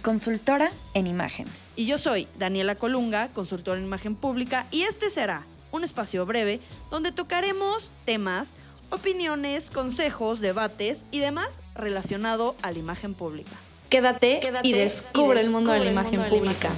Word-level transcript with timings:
consultora 0.00 0.70
en 0.94 1.06
imagen. 1.06 1.46
Y 1.76 1.86
yo 1.86 1.98
soy 1.98 2.26
Daniela 2.36 2.74
Colunga, 2.74 3.28
consultora 3.28 3.78
en 3.78 3.86
imagen 3.86 4.14
pública, 4.14 4.66
y 4.70 4.82
este 4.82 5.10
será 5.10 5.42
un 5.72 5.84
espacio 5.84 6.26
breve 6.26 6.60
donde 6.90 7.12
tocaremos 7.12 7.92
temas, 8.04 8.56
opiniones, 8.90 9.70
consejos, 9.70 10.40
debates 10.40 11.06
y 11.10 11.20
demás 11.20 11.62
relacionado 11.74 12.56
a 12.62 12.72
la 12.72 12.78
imagen 12.78 13.14
pública. 13.14 13.52
Quédate, 13.88 14.40
y, 14.62 14.72
descubre 14.72 15.40
el 15.40 15.50
mundo, 15.50 15.72
de, 15.72 15.80
la 15.80 15.90
imagen, 15.90 16.22
pública. 16.24 16.70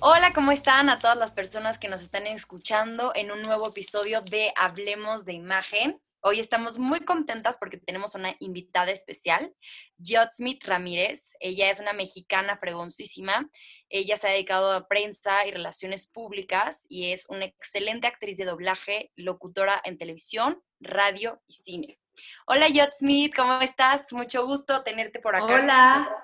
Hola, 0.00 0.32
¿cómo 0.32 0.50
están 0.50 0.88
a 0.88 0.98
todas 0.98 1.16
las 1.16 1.32
personas 1.32 1.78
que 1.78 1.88
nos 1.88 2.02
están 2.02 2.26
escuchando 2.26 3.12
en 3.14 3.30
un 3.30 3.42
nuevo 3.42 3.68
episodio 3.68 4.22
de 4.22 4.52
Hablemos 4.56 5.26
de 5.26 5.34
Imagen? 5.34 6.00
Hoy 6.24 6.38
estamos 6.38 6.78
muy 6.78 7.00
contentas 7.00 7.58
porque 7.58 7.78
tenemos 7.78 8.14
una 8.14 8.36
invitada 8.38 8.92
especial, 8.92 9.52
Smith 10.32 10.64
Ramírez. 10.64 11.32
Ella 11.40 11.68
es 11.68 11.80
una 11.80 11.92
mexicana 11.92 12.56
fregoncísima. 12.58 13.50
Ella 13.88 14.16
se 14.16 14.28
ha 14.28 14.30
dedicado 14.30 14.70
a 14.70 14.86
prensa 14.86 15.44
y 15.48 15.50
relaciones 15.50 16.06
públicas 16.06 16.86
y 16.88 17.10
es 17.10 17.26
una 17.28 17.46
excelente 17.46 18.06
actriz 18.06 18.36
de 18.36 18.44
doblaje, 18.44 19.10
locutora 19.16 19.80
en 19.82 19.98
televisión, 19.98 20.62
radio 20.78 21.42
y 21.48 21.54
cine. 21.54 21.98
Hola 22.46 22.68
Smith, 22.96 23.34
¿cómo 23.34 23.60
estás? 23.60 24.02
Mucho 24.12 24.46
gusto 24.46 24.84
tenerte 24.84 25.18
por 25.18 25.34
acá. 25.34 25.44
Hola. 25.44 26.16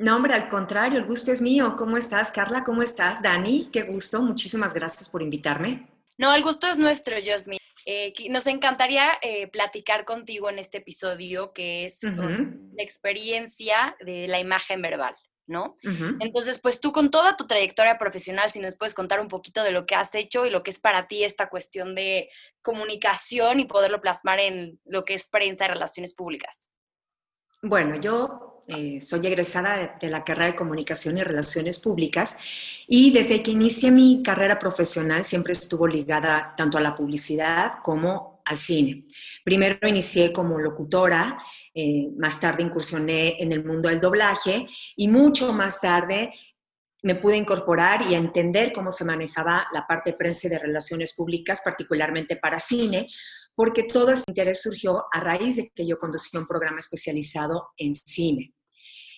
No, 0.00 0.16
hombre, 0.16 0.34
al 0.34 0.48
contrario, 0.48 0.98
el 0.98 1.06
gusto 1.06 1.30
es 1.30 1.40
mío. 1.40 1.76
¿Cómo 1.78 1.96
estás, 1.96 2.32
Carla? 2.32 2.64
¿Cómo 2.64 2.82
estás, 2.82 3.22
Dani? 3.22 3.70
Qué 3.72 3.82
gusto. 3.84 4.20
Muchísimas 4.22 4.74
gracias 4.74 5.08
por 5.08 5.22
invitarme. 5.22 5.86
No, 6.18 6.34
el 6.34 6.42
gusto 6.42 6.66
es 6.66 6.76
nuestro, 6.76 7.16
Smith. 7.38 7.60
Eh, 7.88 8.12
nos 8.30 8.48
encantaría 8.48 9.12
eh, 9.22 9.46
platicar 9.46 10.04
contigo 10.04 10.50
en 10.50 10.58
este 10.58 10.78
episodio 10.78 11.52
que 11.52 11.84
es 11.84 12.02
la 12.02 12.82
experiencia 12.82 13.96
de 14.04 14.26
la 14.26 14.40
imagen 14.40 14.82
verbal, 14.82 15.14
¿no? 15.46 15.76
Entonces, 16.18 16.58
pues 16.58 16.80
tú 16.80 16.90
con 16.90 17.12
toda 17.12 17.36
tu 17.36 17.46
trayectoria 17.46 17.96
profesional, 17.96 18.50
si 18.50 18.58
nos 18.58 18.76
puedes 18.76 18.92
contar 18.92 19.20
un 19.20 19.28
poquito 19.28 19.62
de 19.62 19.70
lo 19.70 19.86
que 19.86 19.94
has 19.94 20.12
hecho 20.16 20.44
y 20.44 20.50
lo 20.50 20.64
que 20.64 20.72
es 20.72 20.80
para 20.80 21.06
ti 21.06 21.22
esta 21.22 21.48
cuestión 21.48 21.94
de 21.94 22.28
comunicación 22.60 23.60
y 23.60 23.66
poderlo 23.66 24.00
plasmar 24.00 24.40
en 24.40 24.80
lo 24.84 25.04
que 25.04 25.14
es 25.14 25.28
prensa 25.28 25.66
y 25.66 25.68
relaciones 25.68 26.12
públicas. 26.12 26.66
Bueno, 27.68 27.96
yo 27.96 28.60
eh, 28.68 29.00
soy 29.00 29.26
egresada 29.26 29.96
de, 30.00 30.08
la 30.08 30.22
carrera 30.22 30.52
de 30.52 30.54
Comunicación 30.54 31.18
y 31.18 31.24
Relaciones 31.24 31.80
Públicas 31.80 32.38
y 32.86 33.10
desde 33.10 33.42
que 33.42 33.50
inicié 33.50 33.90
mi 33.90 34.22
carrera 34.22 34.56
profesional 34.56 35.24
siempre 35.24 35.52
estuvo 35.52 35.88
ligada 35.88 36.54
tanto 36.56 36.78
a 36.78 36.80
la 36.80 36.94
publicidad 36.94 37.72
como 37.82 38.38
al 38.44 38.54
cine. 38.54 39.04
Primero 39.42 39.88
inicié 39.88 40.32
como 40.32 40.60
locutora, 40.60 41.42
eh, 41.74 42.08
más 42.16 42.38
tarde 42.38 42.62
incursioné 42.62 43.42
en 43.42 43.50
el 43.50 43.64
mundo 43.64 43.88
del 43.88 43.98
doblaje 43.98 44.64
y 44.94 45.08
mucho 45.08 45.52
más 45.52 45.80
tarde 45.80 46.30
me 47.02 47.16
pude 47.16 47.36
incorporar 47.36 48.02
y 48.08 48.14
entender 48.14 48.72
cómo 48.72 48.92
se 48.92 49.04
manejaba 49.04 49.66
la 49.72 49.88
parte 49.88 50.10
de 50.12 50.16
prensa 50.16 50.46
y 50.46 50.50
de 50.50 50.60
relaciones 50.60 51.14
públicas, 51.14 51.62
particularmente 51.64 52.36
para 52.36 52.60
cine, 52.60 53.08
porque 53.56 53.84
todo 53.84 54.10
este 54.10 54.30
interés 54.30 54.62
surgió 54.62 55.04
a 55.10 55.20
raíz 55.20 55.56
de 55.56 55.70
que 55.74 55.86
yo 55.86 55.98
conducía 55.98 56.38
un 56.38 56.46
programa 56.46 56.78
especializado 56.78 57.70
en 57.78 57.94
cine. 57.94 58.54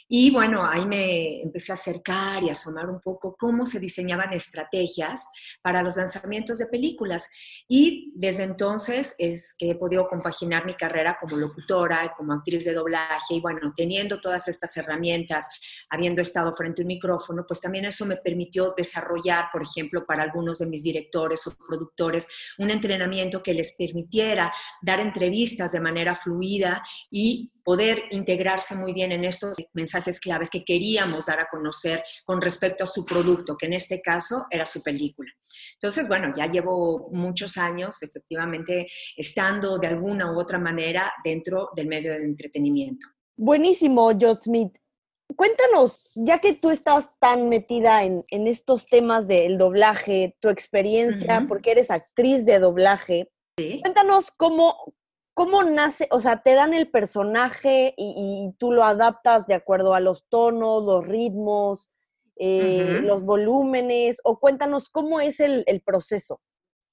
Y 0.08 0.30
bueno, 0.30 0.64
ahí 0.64 0.86
me 0.86 1.42
empecé 1.42 1.72
a 1.72 1.74
acercar 1.74 2.42
y 2.42 2.48
a 2.48 2.52
asomar 2.52 2.88
un 2.88 3.00
poco 3.00 3.36
cómo 3.38 3.66
se 3.66 3.78
diseñaban 3.78 4.32
estrategias 4.32 5.26
para 5.60 5.82
los 5.82 5.98
lanzamientos 5.98 6.58
de 6.58 6.66
películas. 6.66 7.30
Y 7.68 8.12
desde 8.16 8.44
entonces 8.44 9.14
es 9.18 9.54
que 9.58 9.70
he 9.70 9.74
podido 9.74 10.08
compaginar 10.08 10.64
mi 10.64 10.74
carrera 10.74 11.18
como 11.20 11.36
locutora, 11.36 12.14
como 12.16 12.32
actriz 12.32 12.64
de 12.64 12.72
doblaje 12.72 13.34
y 13.34 13.40
bueno, 13.40 13.72
teniendo 13.76 14.18
todas 14.20 14.48
estas 14.48 14.74
herramientas, 14.78 15.46
habiendo 15.90 16.22
estado 16.22 16.54
frente 16.54 16.80
a 16.80 16.84
un 16.84 16.88
micrófono, 16.88 17.44
pues 17.46 17.60
también 17.60 17.84
eso 17.84 18.06
me 18.06 18.16
permitió 18.16 18.72
desarrollar, 18.74 19.48
por 19.52 19.62
ejemplo, 19.62 20.06
para 20.06 20.22
algunos 20.22 20.60
de 20.60 20.66
mis 20.66 20.84
directores 20.84 21.46
o 21.46 21.56
productores, 21.68 22.54
un 22.58 22.70
entrenamiento 22.70 23.42
que 23.42 23.52
les 23.52 23.74
permitiera 23.76 24.50
dar 24.80 25.00
entrevistas 25.00 25.72
de 25.72 25.80
manera 25.80 26.14
fluida 26.14 26.82
y 27.10 27.52
poder 27.68 28.04
integrarse 28.12 28.76
muy 28.76 28.94
bien 28.94 29.12
en 29.12 29.26
estos 29.26 29.54
mensajes 29.74 30.20
claves 30.20 30.48
que 30.48 30.64
queríamos 30.64 31.26
dar 31.26 31.38
a 31.38 31.48
conocer 31.50 32.02
con 32.24 32.40
respecto 32.40 32.84
a 32.84 32.86
su 32.86 33.04
producto, 33.04 33.58
que 33.58 33.66
en 33.66 33.74
este 33.74 34.00
caso 34.00 34.46
era 34.50 34.64
su 34.64 34.82
película. 34.82 35.30
Entonces, 35.74 36.08
bueno, 36.08 36.32
ya 36.34 36.46
llevo 36.46 37.10
muchos 37.12 37.58
años 37.58 38.02
efectivamente 38.02 38.86
estando 39.18 39.76
de 39.76 39.86
alguna 39.86 40.32
u 40.32 40.40
otra 40.40 40.58
manera 40.58 41.12
dentro 41.22 41.68
del 41.76 41.88
medio 41.88 42.10
del 42.14 42.22
entretenimiento. 42.22 43.06
Buenísimo, 43.36 44.12
John 44.18 44.40
Smith. 44.40 44.74
Cuéntanos, 45.36 46.00
ya 46.14 46.38
que 46.38 46.54
tú 46.54 46.70
estás 46.70 47.10
tan 47.20 47.50
metida 47.50 48.02
en, 48.02 48.24
estos 48.30 48.86
temas 48.86 49.28
del 49.28 49.58
doblaje, 49.58 50.38
tu 50.40 50.48
experiencia, 50.48 51.44
porque 51.46 51.72
eres 51.72 51.90
actriz 51.90 52.46
de 52.46 52.60
doblaje, 52.60 53.30
cuéntanos 53.82 54.30
cómo, 54.30 54.94
¿Cómo 55.38 55.62
nace? 55.62 56.08
O 56.10 56.18
sea, 56.18 56.42
te 56.42 56.54
dan 56.54 56.74
el 56.74 56.90
personaje 56.90 57.94
y, 57.96 58.52
tú 58.58 58.72
lo 58.72 58.82
adaptas 58.82 59.46
de 59.46 59.54
acuerdo 59.54 59.94
a 59.94 60.00
los 60.00 60.28
tonos, 60.28 60.82
los 60.82 61.06
ritmos, 61.06 61.92
eh, 62.34 63.02
los 63.04 63.22
volúmenes, 63.22 64.20
o 64.24 64.40
cuéntanos 64.40 64.88
cómo 64.88 65.20
es 65.20 65.38
el, 65.38 65.64
proceso. 65.86 66.40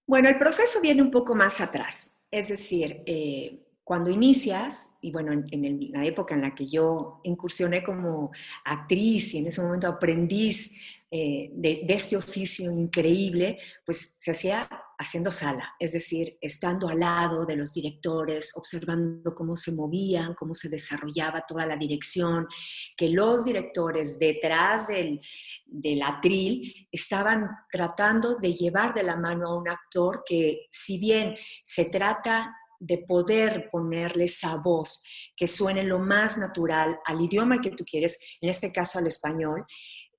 Bueno, 0.05 0.29
el 0.29 0.37
proceso 0.37 0.79
viene 0.79 1.01
un 1.01 1.09
poco 1.09 1.33
más 1.33 1.59
atrás, 1.59 2.27
es 2.29 2.49
decir, 2.49 3.01
eh, 3.07 3.65
cuando 3.83 4.11
inicias, 4.11 4.99
y 5.01 5.11
bueno, 5.11 5.31
en, 5.31 5.91
la 5.91 6.05
época 6.05 6.35
en 6.35 6.43
la 6.43 6.53
que 6.53 6.67
yo 6.67 7.21
incursioné 7.23 7.81
como 7.81 8.29
actriz 8.63 9.33
y 9.33 9.39
en 9.39 9.47
ese 9.47 9.63
momento 9.63 9.87
aprendiz 9.87 11.01
eh, 11.09 11.49
de, 11.51 11.81
de, 11.83 11.93
este 11.95 12.15
oficio 12.15 12.71
increíble, 12.71 13.57
pues 13.83 14.17
se 14.19 14.29
hacía 14.29 14.69
haciendo 14.97 15.31
sala, 15.31 15.73
es 15.79 15.93
decir, 15.93 16.37
estando 16.41 16.87
al 16.87 16.99
lado 16.99 17.45
de 17.45 17.55
los 17.55 17.73
directores, 17.73 18.53
observando 18.55 19.33
cómo 19.35 19.55
se 19.55 19.73
movían, 19.73 20.33
cómo 20.33 20.53
se 20.53 20.69
desarrollaba 20.69 21.45
toda 21.47 21.65
la 21.65 21.75
dirección, 21.75 22.47
que 22.95 23.09
los 23.09 23.45
directores 23.45 24.19
detrás 24.19 24.87
del, 24.87 25.19
del 25.65 26.01
atril 26.01 26.87
estaban 26.91 27.49
tratando 27.71 28.37
de 28.37 28.53
llevar 28.53 28.93
de 28.93 29.03
la 29.03 29.17
mano 29.17 29.47
a 29.47 29.57
un 29.57 29.69
actor 29.69 30.23
que 30.25 30.67
si 30.69 30.99
bien 30.99 31.35
se 31.63 31.85
trata 31.85 32.55
de 32.79 32.99
poder 32.99 33.69
ponerle 33.71 34.25
esa 34.25 34.57
voz 34.57 35.03
que 35.35 35.47
suene 35.47 35.83
lo 35.83 35.99
más 35.99 36.37
natural 36.37 36.99
al 37.05 37.21
idioma 37.21 37.61
que 37.61 37.71
tú 37.71 37.83
quieres, 37.83 38.37
en 38.41 38.49
este 38.49 38.71
caso 38.71 38.99
al 38.99 39.07
español, 39.07 39.65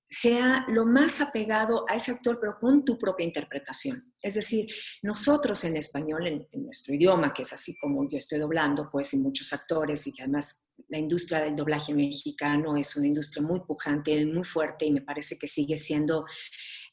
sea 0.09 0.65
lo 0.69 0.85
más 0.85 1.19
apegado 1.19 1.83
a 1.89 1.95
ese 1.95 2.11
actor, 2.11 2.39
pero 2.39 2.57
con 2.59 2.85
tu 2.85 2.97
propia 2.97 3.25
interpretación. 3.25 3.97
Es 4.21 4.35
decir, 4.35 4.65
nosotros 5.03 5.63
en 5.65 5.75
español, 5.75 6.27
en, 6.27 6.47
nuestro 6.63 6.93
idioma, 6.93 7.33
que 7.33 7.41
es 7.41 7.51
así 7.51 7.77
como 7.79 8.07
yo 8.09 8.17
estoy 8.17 8.39
doblando, 8.39 8.89
pues 8.89 9.13
y 9.13 9.17
muchos 9.17 9.51
actores, 9.51 10.07
y 10.07 10.13
que 10.13 10.23
además 10.23 10.69
la 10.87 10.97
industria 10.97 11.41
del 11.41 11.55
doblaje 11.55 11.93
mexicano 11.93 12.77
es 12.77 12.95
una 12.95 13.07
industria 13.07 13.45
muy 13.45 13.59
pujante, 13.61 14.25
muy 14.25 14.45
fuerte, 14.45 14.85
y 14.85 14.91
me 14.91 15.01
parece 15.01 15.37
que 15.37 15.47
sigue 15.47 15.75
siendo 15.75 16.25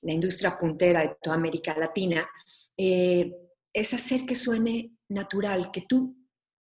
la 0.02 0.12
industria 0.12 0.56
puntera 0.58 1.02
de 1.02 1.16
toda 1.22 1.36
América 1.36 1.76
Latina, 1.78 2.28
eh, 2.76 3.32
es 3.72 3.94
hacer 3.94 4.26
que 4.26 4.34
suene 4.34 4.92
natural, 5.08 5.70
que 5.72 5.82
tú 5.88 6.16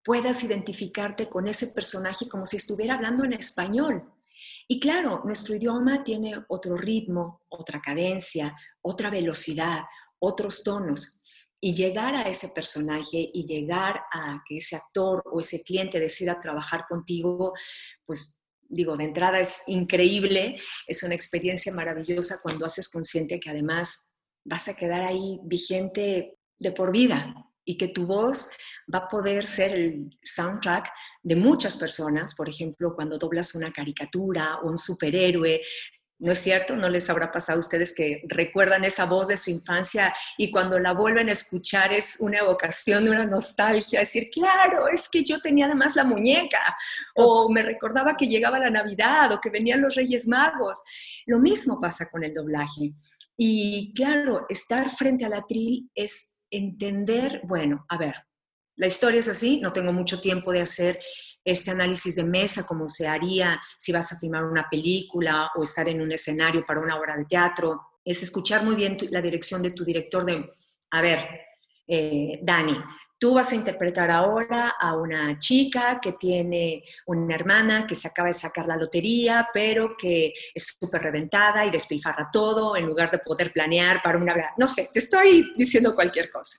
puedas 0.03 0.43
identificarte 0.43 1.27
con 1.27 1.47
ese 1.47 1.67
personaje 1.67 2.29
como 2.29 2.45
si 2.45 2.55
estuviera 2.55 2.95
hablando 2.95 3.25
en 3.25 3.33
español. 3.33 4.13
Y 4.67 4.79
claro, 4.79 5.21
nuestro 5.23 5.55
idioma 5.55 6.03
tiene 6.03 6.33
otro 6.49 6.75
ritmo, 6.75 7.41
otra 7.49 7.81
cadencia, 7.81 8.55
otra 8.81 9.09
velocidad, 9.09 9.81
otros 10.19 10.63
tonos. 10.63 11.23
Y 11.59 11.73
llegar 11.73 12.15
a 12.15 12.23
ese 12.23 12.49
personaje 12.49 13.29
y 13.33 13.45
llegar 13.45 14.01
a 14.11 14.43
que 14.45 14.57
ese 14.57 14.75
actor 14.75 15.23
o 15.25 15.39
ese 15.39 15.63
cliente 15.63 15.99
decida 15.99 16.41
trabajar 16.41 16.85
contigo, 16.87 17.53
pues 18.05 18.37
digo, 18.69 18.97
de 18.97 19.05
entrada 19.05 19.39
es 19.39 19.63
increíble, 19.67 20.59
es 20.85 21.01
una 21.03 21.15
experiencia 21.15 21.73
maravillosa 21.73 22.39
cuando 22.43 22.65
haces 22.65 22.89
consciente 22.89 23.39
que 23.39 23.49
además 23.49 24.11
vas 24.43 24.67
a 24.67 24.75
quedar 24.75 25.03
ahí 25.03 25.39
vigente 25.43 26.37
de 26.59 26.71
por 26.73 26.91
vida, 26.91 27.33
y 27.67 27.77
que 27.77 27.89
tu 27.89 28.07
voz 28.07 28.51
va 28.91 28.99
a 28.99 29.07
poder 29.09 29.45
ser 29.45 29.71
el 29.73 30.17
soundtrack 30.23 30.89
de 31.27 31.35
muchas 31.35 31.75
personas, 31.75 32.33
por 32.35 32.47
ejemplo, 32.47 32.93
cuando 32.95 33.17
doblas 33.17 33.53
una 33.53 33.69
caricatura 33.69 34.59
o 34.63 34.69
un 34.69 34.77
superhéroe, 34.77 35.61
¿No 36.19 36.31
es 36.31 36.39
cierto? 36.39 36.75
¿No 36.75 36.89
les 36.89 37.11
habrá 37.11 37.31
pasado 37.31 37.57
a 37.57 37.59
ustedes 37.59 37.93
que 37.93 38.23
recuerdan 38.27 38.83
esa 38.83 39.05
voz 39.05 39.27
de 39.27 39.37
su 39.37 39.51
infancia 39.51 40.15
y 40.35 40.49
cuando 40.49 40.79
la 40.79 40.93
vuelven 40.93 41.29
a 41.29 41.33
escuchar 41.33 41.93
es 41.93 42.17
una 42.21 42.39
evocación 42.39 43.05
de 43.05 43.11
una 43.11 43.25
nostalgia? 43.25 43.99
Decir, 43.99 44.31
claro, 44.31 44.87
es 44.87 45.09
que 45.09 45.23
yo 45.23 45.39
tenía 45.41 45.67
además 45.67 45.95
la 45.95 46.05
muñeca, 46.05 46.75
o 47.13 47.51
me 47.51 47.61
recordaba 47.61 48.17
que 48.17 48.27
llegaba 48.27 48.57
la 48.57 48.71
Navidad 48.71 49.31
o 49.31 49.39
que 49.39 49.51
venían 49.51 49.79
los 49.79 49.93
Reyes 49.93 50.27
Magos. 50.27 50.81
Lo 51.27 51.37
mismo 51.37 51.79
pasa 51.79 52.09
con 52.09 52.23
el 52.23 52.33
doblaje. 52.33 52.95
Y 53.37 53.93
claro, 53.93 54.47
estar 54.49 54.89
frente 54.89 55.23
al 55.23 55.33
atril 55.33 55.91
es 55.93 56.47
entender, 56.49 57.41
bueno, 57.43 57.85
a 57.89 57.97
ver, 57.99 58.26
la 58.77 58.87
historia 58.87 59.19
es 59.19 59.27
así, 59.27 59.59
no 59.59 59.73
tengo 59.73 59.91
mucho 59.91 60.21
tiempo 60.21 60.51
de 60.51 60.61
hacer 60.61 60.99
este 61.43 61.71
análisis 61.71 62.15
de 62.15 62.23
mesa 62.23 62.65
como 62.65 62.87
se 62.87 63.07
haría 63.07 63.59
si 63.77 63.91
vas 63.91 64.11
a 64.11 64.19
filmar 64.19 64.45
una 64.45 64.67
película 64.69 65.49
o 65.55 65.63
estar 65.63 65.87
en 65.87 66.01
un 66.01 66.11
escenario 66.11 66.65
para 66.65 66.81
una 66.81 66.97
obra 66.97 67.15
de 67.15 67.25
teatro. 67.25 67.81
Es 68.03 68.21
escuchar 68.21 68.63
muy 68.63 68.75
bien 68.75 68.97
la 69.09 69.21
dirección 69.21 69.61
de 69.61 69.71
tu 69.71 69.83
director 69.83 70.25
de, 70.25 70.51
a 70.91 71.01
ver, 71.01 71.19
eh, 71.87 72.39
Dani, 72.43 72.77
tú 73.17 73.33
vas 73.33 73.51
a 73.51 73.55
interpretar 73.55 74.11
ahora 74.11 74.75
a 74.79 74.95
una 74.97 75.39
chica 75.39 75.99
que 76.01 76.11
tiene 76.11 76.83
una 77.05 77.33
hermana 77.33 77.87
que 77.87 77.95
se 77.95 78.09
acaba 78.09 78.27
de 78.27 78.33
sacar 78.33 78.67
la 78.67 78.75
lotería, 78.75 79.47
pero 79.53 79.95
que 79.97 80.33
es 80.53 80.77
súper 80.79 81.01
reventada 81.01 81.65
y 81.65 81.71
despilfarra 81.71 82.29
todo 82.31 82.75
en 82.75 82.85
lugar 82.85 83.09
de 83.09 83.19
poder 83.19 83.53
planear 83.53 84.01
para 84.03 84.17
una... 84.17 84.35
No 84.57 84.67
sé, 84.67 84.89
te 84.91 84.99
estoy 84.99 85.53
diciendo 85.55 85.95
cualquier 85.95 86.29
cosa. 86.29 86.57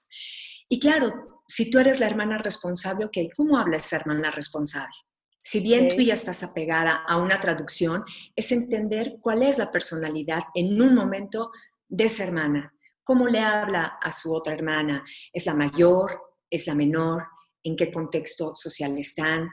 Y 0.67 0.81
claro, 0.81 1.38
si 1.49 1.71
tú 1.71 1.79
eres 1.79 1.99
la 1.99 2.07
hermana 2.07 2.37
responsable, 2.39 3.07
ok, 3.07 3.17
¿cómo 3.35 3.57
habla 3.57 3.79
esa 3.79 3.97
hermana 3.97 4.31
responsable? 4.31 4.95
Si 5.41 5.61
bien 5.61 5.89
tú 5.89 6.03
ya 6.03 6.13
estás 6.13 6.43
apegada 6.43 7.05
a 7.09 7.17
una 7.17 7.41
traducción, 7.41 8.05
es 8.37 8.53
entender 8.53 9.17
cuál 9.23 9.43
es 9.43 9.57
la 9.57 9.71
personalidad 9.71 10.43
en 10.55 10.81
un 10.81 10.95
momento 10.95 11.51
de 11.89 12.05
esa 12.05 12.25
hermana. 12.25 12.75
¿Cómo 13.03 13.27
le 13.27 13.39
habla 13.39 13.99
a 14.03 14.13
su 14.13 14.35
otra 14.35 14.53
hermana? 14.53 15.03
¿Es 15.33 15.47
la 15.47 15.55
mayor? 15.55 16.21
¿Es 16.51 16.67
la 16.67 16.75
menor? 16.75 17.27
¿En 17.63 17.77
qué 17.77 17.91
contexto 17.91 18.55
social 18.55 18.99
están? 18.99 19.49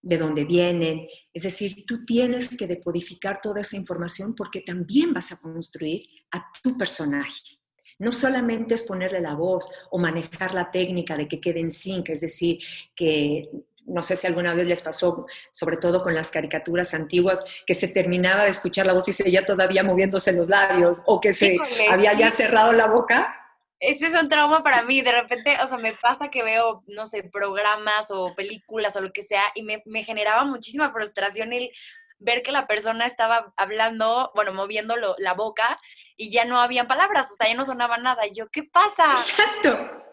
¿De 0.00 0.18
dónde 0.18 0.44
vienen? 0.44 1.08
Es 1.32 1.42
decir, 1.42 1.84
tú 1.84 2.04
tienes 2.04 2.56
que 2.56 2.68
decodificar 2.68 3.40
toda 3.40 3.62
esa 3.62 3.76
información 3.76 4.36
porque 4.36 4.60
también 4.60 5.12
vas 5.12 5.32
a 5.32 5.40
construir 5.40 6.06
a 6.30 6.46
tu 6.62 6.78
personaje. 6.78 7.58
No 8.04 8.12
solamente 8.12 8.74
es 8.74 8.82
ponerle 8.82 9.20
la 9.20 9.34
voz 9.34 9.68
o 9.90 9.98
manejar 9.98 10.52
la 10.54 10.70
técnica 10.70 11.16
de 11.16 11.26
que 11.26 11.40
quede 11.40 11.60
en 11.60 11.70
sync, 11.70 12.10
es 12.10 12.20
decir, 12.20 12.58
que 12.94 13.48
no 13.86 14.02
sé 14.02 14.16
si 14.16 14.26
alguna 14.26 14.54
vez 14.54 14.66
les 14.66 14.82
pasó, 14.82 15.26
sobre 15.50 15.78
todo 15.78 16.02
con 16.02 16.14
las 16.14 16.30
caricaturas 16.30 16.92
antiguas, 16.94 17.44
que 17.66 17.74
se 17.74 17.88
terminaba 17.88 18.44
de 18.44 18.50
escuchar 18.50 18.84
la 18.84 18.92
voz 18.92 19.08
y 19.08 19.12
seguía 19.12 19.46
todavía 19.46 19.82
moviéndose 19.82 20.32
los 20.32 20.48
labios 20.48 21.02
o 21.06 21.18
que 21.20 21.32
se 21.32 21.56
había 21.90 22.12
ya 22.12 22.30
cerrado 22.30 22.72
la 22.72 22.86
boca. 22.86 23.40
Ese 23.80 24.06
es 24.06 24.14
un 24.14 24.28
trauma 24.28 24.62
para 24.62 24.82
mí. 24.82 25.02
De 25.02 25.12
repente, 25.12 25.56
o 25.62 25.66
sea, 25.66 25.78
me 25.78 25.92
pasa 25.92 26.30
que 26.30 26.42
veo, 26.42 26.82
no 26.86 27.06
sé, 27.06 27.22
programas 27.22 28.10
o 28.10 28.34
películas 28.34 28.96
o 28.96 29.00
lo 29.00 29.12
que 29.12 29.22
sea 29.22 29.44
y 29.54 29.62
me, 29.62 29.82
me 29.86 30.04
generaba 30.04 30.44
muchísima 30.44 30.92
frustración 30.92 31.52
el 31.52 31.70
ver 32.18 32.42
que 32.42 32.52
la 32.52 32.66
persona 32.66 33.06
estaba 33.06 33.52
hablando, 33.56 34.30
bueno, 34.34 34.52
moviendo 34.52 34.94
la 35.18 35.34
boca 35.34 35.78
y 36.16 36.30
ya 36.30 36.44
no 36.44 36.60
habían 36.60 36.88
palabras, 36.88 37.30
o 37.32 37.36
sea, 37.36 37.48
ya 37.48 37.54
no 37.54 37.64
sonaba 37.64 37.98
nada. 37.98 38.22
Yo, 38.32 38.48
¿qué 38.50 38.64
pasa? 38.64 39.04
Exacto. 39.10 40.04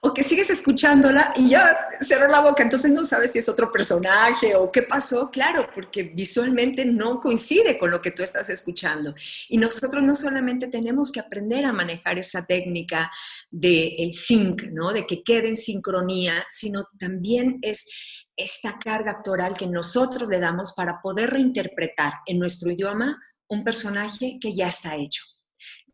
O 0.00 0.14
que 0.14 0.22
sigues 0.22 0.48
escuchándola 0.48 1.34
y 1.36 1.50
ya 1.50 1.74
cerró 2.00 2.28
la 2.28 2.40
boca, 2.40 2.62
entonces 2.62 2.90
no 2.92 3.04
sabes 3.04 3.32
si 3.32 3.40
es 3.40 3.48
otro 3.48 3.70
personaje 3.70 4.54
o 4.56 4.72
qué 4.72 4.82
pasó, 4.82 5.30
claro, 5.30 5.68
porque 5.74 6.04
visualmente 6.04 6.86
no 6.86 7.20
coincide 7.20 7.76
con 7.76 7.90
lo 7.90 8.00
que 8.00 8.10
tú 8.10 8.22
estás 8.22 8.48
escuchando. 8.48 9.14
Y 9.48 9.58
nosotros 9.58 10.02
no 10.02 10.14
solamente 10.14 10.68
tenemos 10.68 11.12
que 11.12 11.20
aprender 11.20 11.66
a 11.66 11.72
manejar 11.74 12.18
esa 12.18 12.46
técnica 12.46 13.10
del 13.50 13.94
el 13.98 14.12
sync, 14.14 14.62
¿no? 14.72 14.92
De 14.92 15.06
que 15.06 15.22
quede 15.22 15.48
en 15.48 15.56
sincronía, 15.56 16.46
sino 16.48 16.86
también 16.98 17.58
es 17.60 18.19
esta 18.42 18.78
carga 18.78 19.12
actoral 19.12 19.56
que 19.56 19.66
nosotros 19.66 20.28
le 20.28 20.40
damos 20.40 20.72
para 20.74 21.00
poder 21.02 21.30
reinterpretar 21.30 22.14
en 22.26 22.38
nuestro 22.38 22.70
idioma 22.70 23.18
un 23.48 23.64
personaje 23.64 24.38
que 24.40 24.54
ya 24.54 24.68
está 24.68 24.96
hecho. 24.96 25.22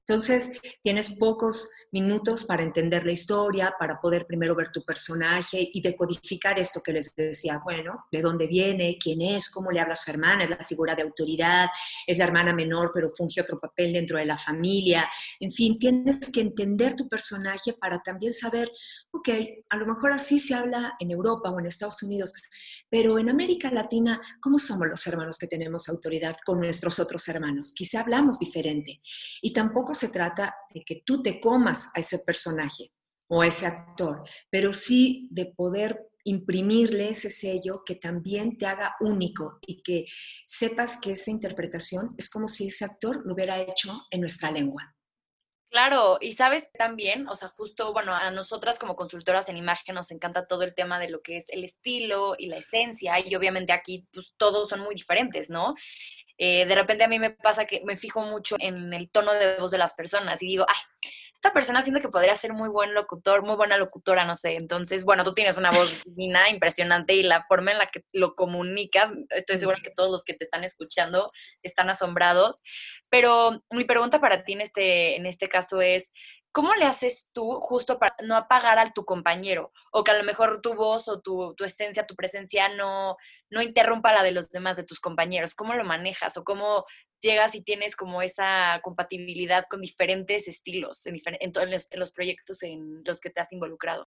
Entonces, 0.09 0.61
tienes 0.83 1.19
pocos 1.19 1.69
minutos 1.91 2.45
para 2.45 2.63
entender 2.63 3.05
la 3.05 3.11
historia, 3.11 3.75
para 3.77 4.01
poder 4.01 4.25
primero 4.25 4.55
ver 4.55 4.71
tu 4.71 4.85
personaje 4.85 5.69
y 5.73 5.83
decodificar 5.83 6.61
esto 6.61 6.81
que 6.81 6.93
les 6.93 7.13
decía, 7.17 7.61
bueno, 7.65 8.07
de 8.13 8.23
dónde 8.23 8.47
viene, 8.47 8.99
quién 9.03 9.21
es, 9.21 9.51
cómo 9.51 9.73
le 9.73 9.81
habla 9.81 9.95
a 9.95 9.97
su 9.97 10.13
hermana, 10.13 10.45
es 10.45 10.51
la 10.51 10.65
figura 10.65 10.95
de 10.95 11.03
autoridad, 11.03 11.67
es 12.07 12.19
la 12.19 12.25
hermana 12.25 12.53
menor, 12.53 12.93
pero 12.95 13.11
funge 13.17 13.41
otro 13.41 13.59
papel 13.59 13.95
dentro 13.95 14.17
de 14.17 14.27
la 14.27 14.37
familia. 14.37 15.11
En 15.41 15.51
fin, 15.51 15.77
tienes 15.77 16.31
que 16.31 16.41
entender 16.41 16.95
tu 16.95 17.09
personaje 17.09 17.73
para 17.73 18.01
también 18.01 18.33
saber, 18.33 18.71
ok, 19.11 19.29
a 19.71 19.77
lo 19.77 19.87
mejor 19.87 20.13
así 20.13 20.39
se 20.39 20.55
habla 20.55 20.95
en 21.01 21.11
Europa 21.11 21.51
o 21.51 21.59
en 21.59 21.67
Estados 21.67 22.01
Unidos, 22.05 22.33
pero 22.97 23.19
en 23.19 23.29
América 23.29 23.71
Latina, 23.71 24.19
¿cómo 24.41 24.59
somos 24.59 24.89
los 24.89 25.07
hermanos 25.07 25.37
que 25.37 25.47
tenemos 25.47 25.87
autoridad 25.91 26.35
con 26.47 26.61
nuestros 26.61 26.99
otros 26.99 27.29
hermanos? 27.29 27.75
Quizá 27.75 28.01
hablamos 28.01 28.39
diferente. 28.39 29.03
Y 29.43 29.53
tampoco 29.53 29.93
se 29.93 30.09
trata 30.09 30.57
de 30.73 30.81
que 30.81 31.03
tú 31.05 31.23
te 31.23 31.39
comas 31.39 31.91
a 31.95 32.01
ese 32.01 32.21
personaje 32.21 32.95
o 33.29 33.43
a 33.43 33.49
ese 33.49 33.67
actor, 33.67 34.23
pero 34.49 34.73
sí 34.73 35.29
de 35.31 35.53
poder 35.55 36.09
imprimirle 36.25 37.11
ese 37.11 37.29
sello 37.29 37.83
que 37.85 37.97
también 37.97 38.57
te 38.57 38.65
haga 38.65 38.95
único 39.01 39.59
y 39.67 39.83
que 39.83 40.07
sepas 40.47 40.97
que 40.97 41.13
esa 41.13 41.31
interpretación 41.31 42.15
es 42.17 42.31
como 42.31 42.49
si 42.49 42.69
ese 42.69 42.87
actor 42.87 43.21
lo 43.27 43.35
hubiera 43.35 43.61
hecho 43.61 44.07
en 44.11 44.23
nuestra 44.23 44.51
lengua. 44.51 44.96
Claro, 45.77 46.17
y 46.23 46.33
sabes 46.33 46.73
también, 46.73 47.29
o 47.29 47.35
sea, 47.35 47.49
justo, 47.51 47.93
bueno, 47.93 48.15
a 48.15 48.31
nosotras 48.31 48.79
como 48.79 48.97
consultoras 48.97 49.51
en 49.51 49.59
imagen 49.59 49.95
nos 49.95 50.11
encanta 50.11 50.47
todo 50.47 50.63
el 50.63 50.75
tema 50.75 50.99
de 50.99 51.11
lo 51.11 51.21
que 51.21 51.37
es 51.37 51.51
el 51.51 51.65
estilo 51.65 52.35
y 52.39 52.47
la 52.47 52.57
esencia, 52.57 53.21
y 53.21 53.35
obviamente 53.35 53.75
aquí 53.75 54.07
pues 54.11 54.33
todos 54.39 54.71
son 54.71 54.81
muy 54.81 54.95
diferentes, 54.95 55.51
¿no? 55.51 55.75
Eh, 56.39 56.65
de 56.65 56.75
repente 56.75 57.05
a 57.05 57.09
mí 57.09 57.19
me 57.19 57.31
pasa 57.31 57.67
que 57.67 57.83
me 57.85 57.99
fijo 57.99 58.23
mucho 58.23 58.57
en 58.59 58.95
el 58.95 59.11
tono 59.11 59.35
de 59.35 59.59
voz 59.59 59.71
de 59.71 59.77
las 59.77 59.93
personas 59.93 60.43
y 60.43 60.47
digo, 60.47 60.65
ay, 60.67 60.81
esta 61.35 61.53
persona 61.53 61.83
siento 61.83 62.01
que 62.01 62.09
podría 62.09 62.35
ser 62.35 62.53
muy 62.55 62.69
buen 62.69 62.95
locutor, 62.95 63.43
muy 63.43 63.57
buena 63.57 63.77
locutora, 63.77 64.25
no 64.25 64.37
sé. 64.37 64.57
Entonces, 64.57 65.05
bueno, 65.05 65.23
tú 65.23 65.35
tienes 65.35 65.57
una 65.57 65.71
voz 65.71 66.03
divina, 66.05 66.49
impresionante 66.51 67.15
y 67.15 67.23
la 67.23 67.45
forma 67.47 67.73
en 67.73 67.79
la 67.79 67.87
que 67.87 68.05
lo 68.13 68.35
comunicas, 68.35 69.13
estoy 69.31 69.59
segura 69.59 69.79
que 69.83 69.91
todos 69.91 70.11
los 70.11 70.25
que 70.25 70.35
te 70.35 70.45
están 70.45 70.65
escuchando 70.65 71.31
están 71.63 71.91
asombrados. 71.91 72.63
Pero 73.11 73.63
mi 73.71 73.85
pregunta 73.85 74.21
para 74.21 74.45
ti 74.45 74.55
en 74.55 74.63
este, 74.63 75.17
en 75.17 75.27
este 75.27 75.49
caso 75.49 75.81
es, 75.83 76.11
¿cómo 76.57 76.75
le 76.75 76.87
haces 76.87 77.29
tú 77.35 77.61
justo 77.61 77.99
para 77.99 78.15
no 78.23 78.35
apagar 78.35 78.79
a 78.79 78.91
tu 78.91 79.05
compañero? 79.05 79.73
O 79.93 80.03
que 80.03 80.13
a 80.13 80.17
lo 80.17 80.25
mejor 80.25 80.63
tu 80.63 80.75
voz 80.75 81.07
o 81.07 81.21
tu, 81.21 81.55
tu, 81.55 81.65
esencia, 81.65 82.07
tu 82.07 82.17
presencia 82.17 82.71
no, 82.71 83.19
no 83.51 83.61
interrumpa 83.61 84.15
la 84.15 84.23
de 84.23 84.33
los 84.33 84.49
demás, 84.49 84.79
de 84.79 84.85
tus 84.85 84.99
compañeros. 84.99 85.55
¿Cómo 85.55 85.75
lo 85.75 85.85
manejas? 85.85 86.39
¿O 86.39 86.45
cómo 86.45 86.87
llegas 87.21 87.55
y 87.55 87.63
tienes 87.63 87.97
como 87.97 88.23
esa 88.23 88.81
compatibilidad 88.83 89.65
con 89.69 89.81
diferentes 89.81 90.49
estilos 90.49 91.07
en, 91.07 91.21
en, 91.25 91.71
los, 91.71 91.91
en 91.91 92.01
los 92.01 92.13
proyectos 92.13 92.63
en 92.63 93.03
los 93.05 93.21
que 93.21 93.31
te 93.31 93.41
has 93.41 93.53
involucrado? 93.53 94.09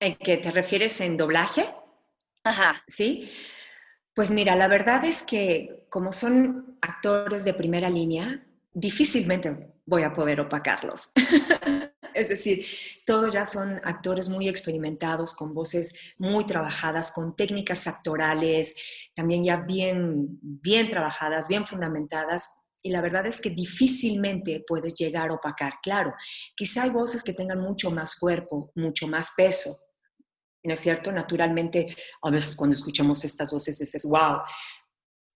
¿En 0.00 0.14
qué 0.16 0.36
te 0.36 0.50
refieres 0.50 1.00
en 1.00 1.16
doblaje? 1.16 1.66
Ajá. 2.44 2.82
Sí. 2.86 3.30
Pues 4.14 4.30
mira, 4.30 4.56
la 4.56 4.68
verdad 4.68 5.04
es 5.04 5.22
que 5.22 5.86
como 5.88 6.12
son 6.12 6.78
actores 6.80 7.44
de 7.44 7.54
primera 7.54 7.90
línea, 7.90 8.46
difícilmente 8.72 9.74
voy 9.84 10.02
a 10.02 10.12
poder 10.12 10.40
opacarlos. 10.40 11.12
es 12.16 12.30
decir, 12.30 12.66
todos 13.04 13.32
ya 13.32 13.44
son 13.44 13.80
actores 13.84 14.28
muy 14.28 14.48
experimentados, 14.48 15.34
con 15.34 15.54
voces 15.54 16.14
muy 16.18 16.46
trabajadas, 16.46 17.12
con 17.12 17.36
técnicas 17.36 17.86
actorales, 17.86 18.74
también 19.14 19.44
ya 19.44 19.58
bien, 19.58 20.38
bien 20.40 20.88
trabajadas, 20.88 21.46
bien 21.48 21.66
fundamentadas. 21.66 22.70
Y 22.82 22.90
la 22.90 23.00
verdad 23.00 23.26
es 23.26 23.40
que 23.40 23.50
difícilmente 23.50 24.64
puedes 24.66 24.94
llegar 24.94 25.30
a 25.30 25.34
opacar. 25.34 25.74
Claro, 25.82 26.14
quizá 26.54 26.84
hay 26.84 26.90
voces 26.90 27.22
que 27.22 27.34
tengan 27.34 27.60
mucho 27.60 27.90
más 27.90 28.16
cuerpo, 28.16 28.72
mucho 28.74 29.06
más 29.06 29.32
peso, 29.36 29.76
¿no 30.64 30.72
es 30.72 30.80
cierto? 30.80 31.12
Naturalmente, 31.12 31.94
a 32.22 32.30
veces 32.30 32.56
cuando 32.56 32.74
escuchamos 32.74 33.24
estas 33.24 33.52
voces 33.52 33.78
dices, 33.78 34.04
wow, 34.04 34.38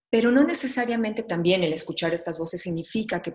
pero 0.09 0.31
no 0.31 0.43
necesariamente 0.43 1.23
también 1.23 1.63
el 1.63 1.73
escuchar 1.73 2.13
estas 2.13 2.37
voces 2.37 2.61
significa 2.61 3.21
que 3.21 3.33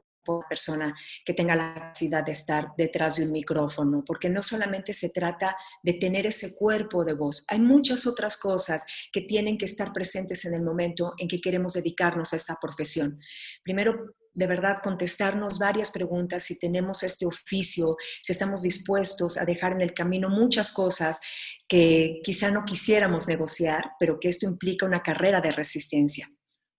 persona 0.48 0.94
que 1.24 1.34
tenga 1.34 1.56
la 1.56 1.74
capacidad 1.74 2.24
de 2.24 2.32
estar 2.32 2.72
detrás 2.76 3.16
de 3.16 3.24
un 3.24 3.32
micrófono, 3.32 4.02
porque 4.06 4.28
no 4.28 4.42
solamente 4.42 4.92
se 4.92 5.10
trata 5.10 5.56
de 5.82 5.94
tener 5.94 6.26
ese 6.26 6.56
cuerpo 6.56 7.04
de 7.04 7.14
voz, 7.14 7.44
hay 7.48 7.60
muchas 7.60 8.06
otras 8.06 8.36
cosas 8.36 8.84
que 9.12 9.22
tienen 9.22 9.58
que 9.58 9.64
estar 9.64 9.92
presentes 9.92 10.44
en 10.44 10.54
el 10.54 10.62
momento 10.62 11.14
en 11.18 11.28
que 11.28 11.40
queremos 11.40 11.74
dedicarnos 11.74 12.32
a 12.32 12.36
esta 12.36 12.56
profesión. 12.60 13.18
Primero, 13.62 14.14
de 14.36 14.46
verdad 14.46 14.76
contestarnos 14.84 15.58
varias 15.58 15.90
preguntas 15.90 16.42
si 16.42 16.58
tenemos 16.58 17.02
este 17.02 17.24
oficio, 17.24 17.96
si 18.22 18.32
estamos 18.32 18.62
dispuestos 18.62 19.38
a 19.38 19.46
dejar 19.46 19.72
en 19.72 19.80
el 19.80 19.94
camino 19.94 20.28
muchas 20.28 20.72
cosas 20.72 21.20
que 21.66 22.20
quizá 22.22 22.50
no 22.50 22.64
quisiéramos 22.64 23.28
negociar, 23.28 23.92
pero 23.98 24.20
que 24.20 24.28
esto 24.28 24.46
implica 24.46 24.84
una 24.84 25.02
carrera 25.02 25.40
de 25.40 25.52
resistencia. 25.52 26.28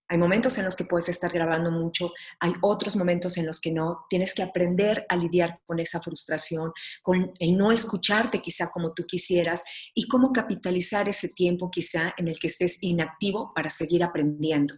Hay 0.09 0.17
momentos 0.17 0.57
en 0.57 0.65
los 0.65 0.75
que 0.75 0.85
puedes 0.85 1.09
estar 1.09 1.31
grabando 1.31 1.71
mucho, 1.71 2.13
hay 2.39 2.53
otros 2.61 2.95
momentos 2.95 3.37
en 3.37 3.45
los 3.45 3.59
que 3.59 3.71
no. 3.71 4.05
Tienes 4.09 4.33
que 4.33 4.43
aprender 4.43 5.05
a 5.09 5.15
lidiar 5.15 5.59
con 5.65 5.79
esa 5.79 5.99
frustración, 5.99 6.71
con 7.01 7.33
el 7.39 7.57
no 7.57 7.71
escucharte 7.71 8.41
quizá 8.41 8.69
como 8.71 8.93
tú 8.93 9.05
quisieras 9.05 9.63
y 9.93 10.07
cómo 10.07 10.31
capitalizar 10.31 11.09
ese 11.09 11.29
tiempo 11.29 11.69
quizá 11.69 12.13
en 12.17 12.27
el 12.27 12.39
que 12.39 12.47
estés 12.47 12.81
inactivo 12.81 13.51
para 13.53 13.69
seguir 13.69 14.03
aprendiendo 14.03 14.75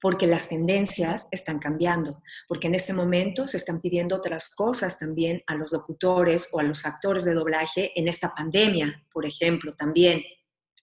porque 0.00 0.26
las 0.26 0.48
tendencias 0.48 1.28
están 1.32 1.58
cambiando, 1.58 2.22
porque 2.48 2.68
en 2.68 2.74
este 2.74 2.92
momento 2.92 3.46
se 3.46 3.56
están 3.56 3.80
pidiendo 3.80 4.16
otras 4.16 4.54
cosas 4.54 4.98
también 4.98 5.42
a 5.46 5.54
los 5.54 5.72
locutores 5.72 6.50
o 6.52 6.60
a 6.60 6.62
los 6.62 6.84
actores 6.86 7.24
de 7.24 7.34
doblaje 7.34 7.98
en 7.98 8.08
esta 8.08 8.34
pandemia, 8.34 9.04
por 9.12 9.26
ejemplo, 9.26 9.74
también. 9.74 10.22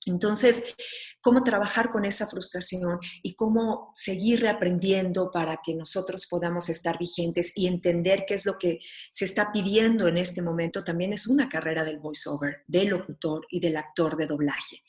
Entonces, 0.05 0.75
cómo 1.21 1.43
trabajar 1.43 1.91
con 1.91 2.05
esa 2.05 2.27
frustración 2.27 2.99
y 3.21 3.35
cómo 3.35 3.91
seguir 3.95 4.41
reaprendiendo 4.41 5.31
para 5.31 5.59
que 5.63 5.73
nosotros 5.73 6.27
podamos 6.29 6.69
estar 6.69 6.97
vigentes 6.99 7.53
y 7.55 7.67
entender 7.67 8.25
qué 8.27 8.33
es 8.33 8.45
lo 8.45 8.57
que 8.57 8.79
se 9.11 9.25
está 9.25 9.51
pidiendo 9.51 10.07
en 10.07 10.17
este 10.17 10.41
momento, 10.41 10.83
también 10.83 11.13
es 11.13 11.27
una 11.27 11.47
carrera 11.47 11.83
del 11.85 11.99
voiceover, 11.99 12.63
del 12.67 12.89
locutor 12.89 13.45
y 13.49 13.59
del 13.59 13.77
actor 13.77 14.17
de 14.17 14.27
doblaje. 14.27 14.83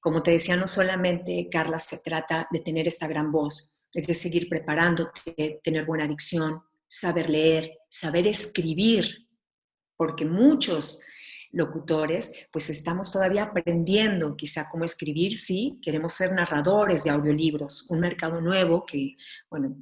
Como 0.00 0.22
te 0.22 0.32
decía, 0.32 0.56
no 0.56 0.66
solamente, 0.66 1.48
Carla, 1.50 1.78
se 1.78 1.98
trata 1.98 2.46
de 2.50 2.60
tener 2.60 2.86
esta 2.86 3.06
gran 3.06 3.32
voz, 3.32 3.86
es 3.94 4.06
de 4.06 4.14
seguir 4.14 4.48
preparándote, 4.50 5.60
tener 5.62 5.86
buena 5.86 6.06
dicción, 6.06 6.60
saber 6.86 7.30
leer, 7.30 7.78
saber 7.88 8.26
escribir, 8.26 9.28
porque 9.96 10.26
muchos 10.26 11.02
locutores, 11.54 12.48
pues 12.52 12.68
estamos 12.68 13.12
todavía 13.12 13.44
aprendiendo 13.44 14.36
quizá 14.36 14.68
cómo 14.68 14.84
escribir, 14.84 15.36
sí, 15.36 15.78
queremos 15.80 16.12
ser 16.14 16.32
narradores 16.32 17.04
de 17.04 17.10
audiolibros, 17.10 17.90
un 17.90 18.00
mercado 18.00 18.40
nuevo 18.40 18.84
que, 18.84 19.16
bueno, 19.48 19.76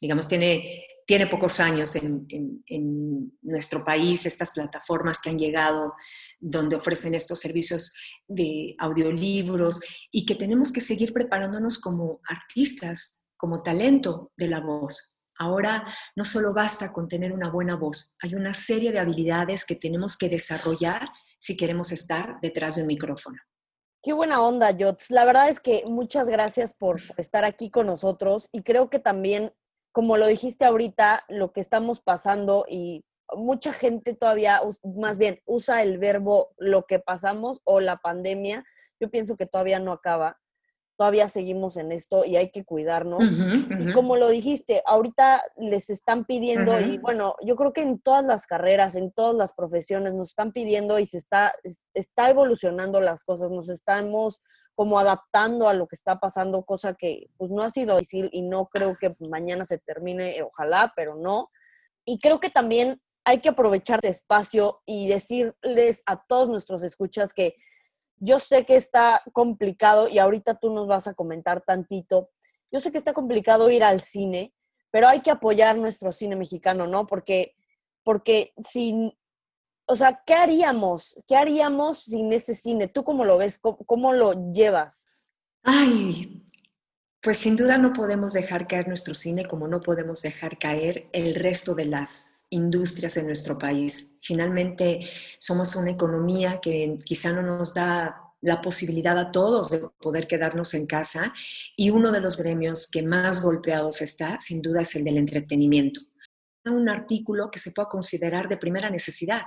digamos, 0.00 0.28
tiene, 0.28 0.84
tiene 1.06 1.26
pocos 1.28 1.60
años 1.60 1.94
en, 1.96 2.26
en, 2.66 3.32
nuestro 3.42 3.84
país, 3.84 4.26
estas 4.26 4.52
plataformas 4.52 5.20
que 5.20 5.30
han 5.30 5.38
llegado 5.38 5.94
donde 6.40 6.76
ofrecen 6.76 7.14
estos 7.14 7.38
servicios 7.38 7.94
de 8.26 8.74
audiolibros 8.78 9.80
y 10.10 10.26
que 10.26 10.34
tenemos 10.34 10.72
que 10.72 10.80
seguir 10.80 11.12
preparándonos 11.12 11.78
como 11.78 12.20
artistas, 12.26 13.30
como 13.36 13.62
talento 13.62 14.32
de 14.36 14.48
la 14.48 14.60
voz. 14.60 15.13
Ahora 15.38 15.86
no 16.16 16.24
solo 16.24 16.54
basta 16.54 16.92
con 16.92 17.08
tener 17.08 17.32
una 17.32 17.50
buena 17.50 17.76
voz, 17.76 18.16
hay 18.22 18.34
una 18.34 18.54
serie 18.54 18.92
de 18.92 18.98
habilidades 18.98 19.64
que 19.64 19.76
tenemos 19.76 20.16
que 20.16 20.28
desarrollar 20.28 21.08
si 21.38 21.56
queremos 21.56 21.92
estar 21.92 22.38
detrás 22.40 22.76
de 22.76 22.82
un 22.82 22.88
micrófono. 22.88 23.38
Qué 24.02 24.12
buena 24.12 24.42
onda, 24.42 24.76
Jots. 24.78 25.10
La 25.10 25.24
verdad 25.24 25.48
es 25.48 25.60
que 25.60 25.84
muchas 25.86 26.28
gracias 26.28 26.74
por 26.74 27.00
estar 27.16 27.44
aquí 27.44 27.70
con 27.70 27.86
nosotros 27.86 28.48
y 28.52 28.62
creo 28.62 28.90
que 28.90 28.98
también, 28.98 29.52
como 29.92 30.16
lo 30.16 30.26
dijiste 30.26 30.64
ahorita, 30.64 31.24
lo 31.28 31.52
que 31.52 31.60
estamos 31.60 32.00
pasando 32.00 32.66
y 32.68 33.04
mucha 33.34 33.72
gente 33.72 34.14
todavía, 34.14 34.60
más 34.96 35.18
bien, 35.18 35.40
usa 35.46 35.82
el 35.82 35.98
verbo 35.98 36.54
lo 36.58 36.86
que 36.86 36.98
pasamos 36.98 37.60
o 37.64 37.80
la 37.80 37.96
pandemia. 37.96 38.64
Yo 39.00 39.10
pienso 39.10 39.36
que 39.36 39.46
todavía 39.46 39.78
no 39.78 39.92
acaba 39.92 40.38
todavía 40.96 41.28
seguimos 41.28 41.76
en 41.76 41.92
esto 41.92 42.24
y 42.24 42.36
hay 42.36 42.50
que 42.50 42.64
cuidarnos. 42.64 43.24
Y 43.78 43.92
como 43.92 44.16
lo 44.16 44.28
dijiste, 44.28 44.82
ahorita 44.86 45.42
les 45.56 45.90
están 45.90 46.24
pidiendo, 46.24 46.80
y 46.80 46.98
bueno, 46.98 47.36
yo 47.42 47.56
creo 47.56 47.72
que 47.72 47.82
en 47.82 47.98
todas 47.98 48.24
las 48.24 48.46
carreras, 48.46 48.94
en 48.94 49.10
todas 49.12 49.34
las 49.34 49.52
profesiones, 49.52 50.14
nos 50.14 50.30
están 50.30 50.52
pidiendo 50.52 50.98
y 50.98 51.06
se 51.06 51.18
está, 51.18 51.54
está 51.94 52.30
evolucionando 52.30 53.00
las 53.00 53.24
cosas, 53.24 53.50
nos 53.50 53.68
estamos 53.68 54.42
como 54.74 54.98
adaptando 54.98 55.68
a 55.68 55.74
lo 55.74 55.86
que 55.86 55.94
está 55.94 56.18
pasando, 56.18 56.64
cosa 56.64 56.94
que 56.94 57.28
pues 57.36 57.50
no 57.50 57.62
ha 57.62 57.70
sido 57.70 57.96
difícil 57.96 58.28
y 58.32 58.42
no 58.42 58.66
creo 58.66 58.96
que 58.96 59.14
mañana 59.20 59.64
se 59.64 59.78
termine, 59.78 60.42
ojalá, 60.42 60.92
pero 60.96 61.14
no. 61.14 61.50
Y 62.04 62.18
creo 62.18 62.40
que 62.40 62.50
también 62.50 63.00
hay 63.24 63.40
que 63.40 63.48
aprovechar 63.48 63.98
este 63.98 64.08
espacio 64.08 64.82
y 64.84 65.08
decirles 65.08 66.02
a 66.06 66.24
todos 66.26 66.48
nuestros 66.48 66.82
escuchas 66.82 67.32
que 67.32 67.54
yo 68.16 68.38
sé 68.38 68.64
que 68.64 68.76
está 68.76 69.22
complicado 69.32 70.08
y 70.08 70.18
ahorita 70.18 70.54
tú 70.54 70.72
nos 70.72 70.86
vas 70.86 71.06
a 71.06 71.14
comentar 71.14 71.62
tantito. 71.62 72.30
Yo 72.70 72.80
sé 72.80 72.90
que 72.90 72.98
está 72.98 73.12
complicado 73.12 73.70
ir 73.70 73.84
al 73.84 74.00
cine, 74.00 74.52
pero 74.90 75.08
hay 75.08 75.20
que 75.20 75.30
apoyar 75.30 75.76
nuestro 75.76 76.12
cine 76.12 76.36
mexicano, 76.36 76.86
¿no? 76.86 77.06
Porque, 77.06 77.54
porque 78.02 78.52
sin, 78.62 79.12
o 79.86 79.96
sea, 79.96 80.22
¿qué 80.24 80.34
haríamos? 80.34 81.16
¿Qué 81.26 81.36
haríamos 81.36 81.98
sin 81.98 82.32
ese 82.32 82.54
cine? 82.54 82.88
¿Tú 82.88 83.04
cómo 83.04 83.24
lo 83.24 83.36
ves? 83.36 83.58
¿Cómo, 83.58 84.12
lo 84.12 84.52
llevas? 84.52 85.08
Ay, 85.62 86.42
pues 87.24 87.38
sin 87.38 87.56
duda 87.56 87.78
no 87.78 87.94
podemos 87.94 88.34
dejar 88.34 88.66
caer 88.66 88.86
nuestro 88.86 89.14
cine 89.14 89.46
como 89.46 89.66
no 89.66 89.80
podemos 89.80 90.20
dejar 90.20 90.58
caer 90.58 91.08
el 91.12 91.34
resto 91.34 91.74
de 91.74 91.86
las 91.86 92.46
industrias 92.50 93.16
en 93.16 93.26
nuestro 93.26 93.58
país. 93.58 94.18
Finalmente 94.22 95.00
somos 95.38 95.74
una 95.74 95.90
economía 95.90 96.60
que 96.60 96.98
quizá 97.02 97.32
no 97.32 97.40
nos 97.40 97.72
da 97.72 98.20
la 98.42 98.60
posibilidad 98.60 99.18
a 99.18 99.32
todos 99.32 99.70
de 99.70 99.80
poder 100.02 100.26
quedarnos 100.28 100.74
en 100.74 100.86
casa 100.86 101.32
y 101.76 101.88
uno 101.88 102.12
de 102.12 102.20
los 102.20 102.36
gremios 102.36 102.90
que 102.90 103.02
más 103.02 103.40
golpeados 103.40 104.02
está, 104.02 104.38
sin 104.38 104.60
duda, 104.60 104.82
es 104.82 104.94
el 104.94 105.04
del 105.04 105.16
entretenimiento. 105.16 106.02
Un 106.66 106.90
artículo 106.90 107.50
que 107.50 107.58
se 107.58 107.72
pueda 107.72 107.88
considerar 107.88 108.48
de 108.48 108.58
primera 108.58 108.90
necesidad. 108.90 109.42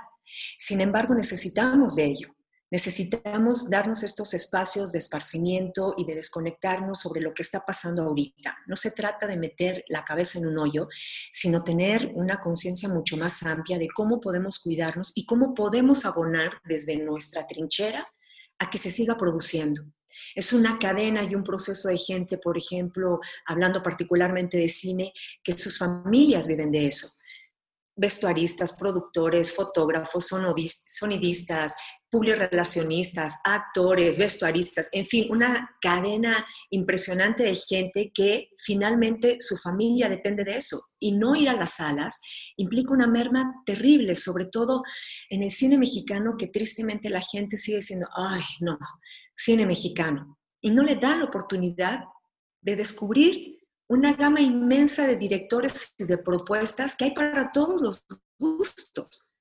Sin 0.56 0.80
embargo, 0.80 1.14
necesitamos 1.14 1.94
de 1.94 2.06
ello. 2.06 2.37
Necesitamos 2.70 3.70
darnos 3.70 4.02
estos 4.02 4.34
espacios 4.34 4.92
de 4.92 4.98
esparcimiento 4.98 5.94
y 5.96 6.04
de 6.04 6.14
desconectarnos 6.14 7.00
sobre 7.00 7.22
lo 7.22 7.32
que 7.32 7.40
está 7.40 7.64
pasando 7.66 8.02
ahorita. 8.02 8.58
No 8.66 8.76
se 8.76 8.90
trata 8.90 9.26
de 9.26 9.38
meter 9.38 9.84
la 9.88 10.04
cabeza 10.04 10.38
en 10.38 10.46
un 10.46 10.58
hoyo, 10.58 10.86
sino 11.32 11.64
tener 11.64 12.12
una 12.14 12.40
conciencia 12.40 12.90
mucho 12.90 13.16
más 13.16 13.42
amplia 13.42 13.78
de 13.78 13.88
cómo 13.88 14.20
podemos 14.20 14.60
cuidarnos 14.60 15.12
y 15.14 15.24
cómo 15.24 15.54
podemos 15.54 16.04
abonar 16.04 16.60
desde 16.64 16.96
nuestra 16.96 17.46
trinchera 17.46 18.06
a 18.58 18.68
que 18.68 18.76
se 18.76 18.90
siga 18.90 19.16
produciendo. 19.16 19.82
Es 20.34 20.52
una 20.52 20.78
cadena 20.78 21.24
y 21.24 21.34
un 21.34 21.44
proceso 21.44 21.88
de 21.88 21.96
gente, 21.96 22.36
por 22.36 22.58
ejemplo, 22.58 23.20
hablando 23.46 23.82
particularmente 23.82 24.58
de 24.58 24.68
cine, 24.68 25.12
que 25.42 25.56
sus 25.56 25.78
familias 25.78 26.46
viven 26.46 26.70
de 26.70 26.86
eso 26.86 27.08
vestuaristas, 27.98 28.78
productores, 28.78 29.54
fotógrafos, 29.54 30.28
sonidistas, 30.28 31.74
relacionistas, 32.10 33.40
actores, 33.44 34.16
vestuaristas, 34.16 34.88
en 34.92 35.04
fin, 35.04 35.26
una 35.30 35.76
cadena 35.80 36.46
impresionante 36.70 37.42
de 37.42 37.54
gente 37.54 38.10
que 38.14 38.48
finalmente 38.56 39.36
su 39.40 39.56
familia 39.58 40.08
depende 40.08 40.44
de 40.44 40.56
eso. 40.56 40.80
Y 40.98 41.12
no 41.12 41.36
ir 41.36 41.48
a 41.48 41.56
las 41.56 41.74
salas 41.74 42.20
implica 42.56 42.94
una 42.94 43.06
merma 43.06 43.52
terrible, 43.66 44.14
sobre 44.16 44.46
todo 44.46 44.82
en 45.28 45.42
el 45.42 45.50
cine 45.50 45.76
mexicano, 45.76 46.36
que 46.38 46.46
tristemente 46.46 47.10
la 47.10 47.20
gente 47.20 47.56
sigue 47.56 47.78
diciendo, 47.78 48.06
ay, 48.16 48.42
no, 48.60 48.78
cine 49.34 49.66
mexicano. 49.66 50.38
Y 50.60 50.70
no 50.70 50.82
le 50.82 50.96
da 50.96 51.16
la 51.16 51.24
oportunidad 51.24 52.00
de 52.62 52.76
descubrir 52.76 53.57
una 53.88 54.12
gama 54.12 54.40
inmensa 54.40 55.06
de 55.06 55.16
directores 55.16 55.94
y 55.98 56.04
de 56.04 56.18
propuestas 56.18 56.94
que 56.94 57.06
hay 57.06 57.10
para 57.12 57.50
todos 57.52 57.80
los 57.80 58.04
gustos. 58.38 59.34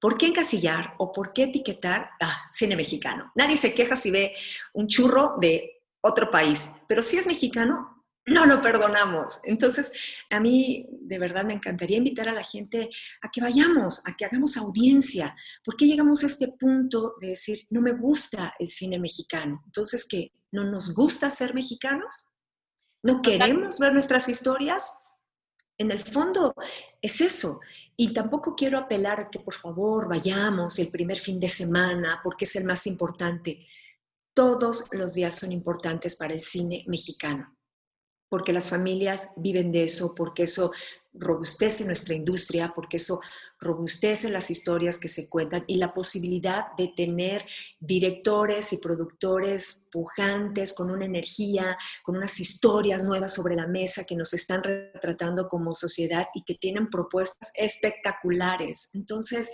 ¿Por 0.00 0.18
qué 0.18 0.26
encasillar 0.26 0.94
o 0.98 1.12
por 1.12 1.32
qué 1.32 1.44
etiquetar 1.44 2.10
ah, 2.20 2.46
cine 2.50 2.76
mexicano? 2.76 3.32
Nadie 3.34 3.56
se 3.56 3.74
queja 3.74 3.96
si 3.96 4.10
ve 4.10 4.34
un 4.74 4.86
churro 4.86 5.36
de 5.40 5.82
otro 6.02 6.30
país, 6.30 6.82
pero 6.88 7.00
si 7.00 7.16
es 7.16 7.26
mexicano, 7.26 8.04
no 8.26 8.46
lo 8.46 8.60
perdonamos. 8.60 9.40
Entonces, 9.44 9.92
a 10.30 10.40
mí 10.40 10.86
de 10.90 11.18
verdad 11.18 11.44
me 11.44 11.54
encantaría 11.54 11.98
invitar 11.98 12.28
a 12.28 12.32
la 12.32 12.42
gente 12.42 12.90
a 13.22 13.30
que 13.30 13.40
vayamos, 13.40 14.06
a 14.06 14.14
que 14.16 14.24
hagamos 14.24 14.56
audiencia. 14.56 15.34
¿Por 15.62 15.76
qué 15.76 15.86
llegamos 15.86 16.22
a 16.22 16.26
este 16.26 16.48
punto 16.58 17.14
de 17.20 17.28
decir, 17.28 17.58
no 17.70 17.80
me 17.80 17.92
gusta 17.92 18.54
el 18.58 18.66
cine 18.66 18.98
mexicano? 18.98 19.62
Entonces, 19.66 20.06
¿qué? 20.08 20.32
¿No 20.52 20.64
nos 20.64 20.94
gusta 20.94 21.30
ser 21.30 21.54
mexicanos? 21.54 22.26
¿No 23.04 23.20
queremos 23.20 23.78
ver 23.78 23.92
nuestras 23.92 24.30
historias? 24.30 25.10
En 25.76 25.90
el 25.90 26.00
fondo 26.00 26.54
es 27.02 27.20
eso. 27.20 27.60
Y 27.96 28.14
tampoco 28.14 28.56
quiero 28.56 28.78
apelar 28.78 29.20
a 29.20 29.30
que 29.30 29.40
por 29.40 29.52
favor 29.52 30.08
vayamos 30.08 30.78
el 30.78 30.88
primer 30.88 31.18
fin 31.18 31.38
de 31.38 31.50
semana 31.50 32.20
porque 32.24 32.46
es 32.46 32.56
el 32.56 32.64
más 32.64 32.86
importante. 32.86 33.66
Todos 34.32 34.88
los 34.94 35.12
días 35.12 35.34
son 35.34 35.52
importantes 35.52 36.16
para 36.16 36.32
el 36.32 36.40
cine 36.40 36.82
mexicano, 36.88 37.54
porque 38.30 38.54
las 38.54 38.70
familias 38.70 39.34
viven 39.36 39.70
de 39.70 39.84
eso, 39.84 40.14
porque 40.16 40.44
eso 40.44 40.72
robustece 41.12 41.84
nuestra 41.84 42.14
industria, 42.14 42.72
porque 42.74 42.96
eso 42.96 43.20
robustece 43.60 44.28
las 44.30 44.50
historias 44.50 44.98
que 44.98 45.08
se 45.08 45.28
cuentan 45.28 45.64
y 45.66 45.76
la 45.76 45.94
posibilidad 45.94 46.66
de 46.76 46.92
tener 46.96 47.46
directores 47.80 48.72
y 48.72 48.78
productores 48.78 49.88
pujantes 49.92 50.74
con 50.74 50.90
una 50.90 51.06
energía, 51.06 51.76
con 52.02 52.16
unas 52.16 52.40
historias 52.40 53.04
nuevas 53.04 53.34
sobre 53.34 53.56
la 53.56 53.66
mesa 53.66 54.04
que 54.06 54.16
nos 54.16 54.34
están 54.34 54.62
retratando 54.62 55.48
como 55.48 55.74
sociedad 55.74 56.26
y 56.34 56.42
que 56.42 56.54
tienen 56.54 56.90
propuestas 56.90 57.52
espectaculares. 57.56 58.90
Entonces, 58.94 59.52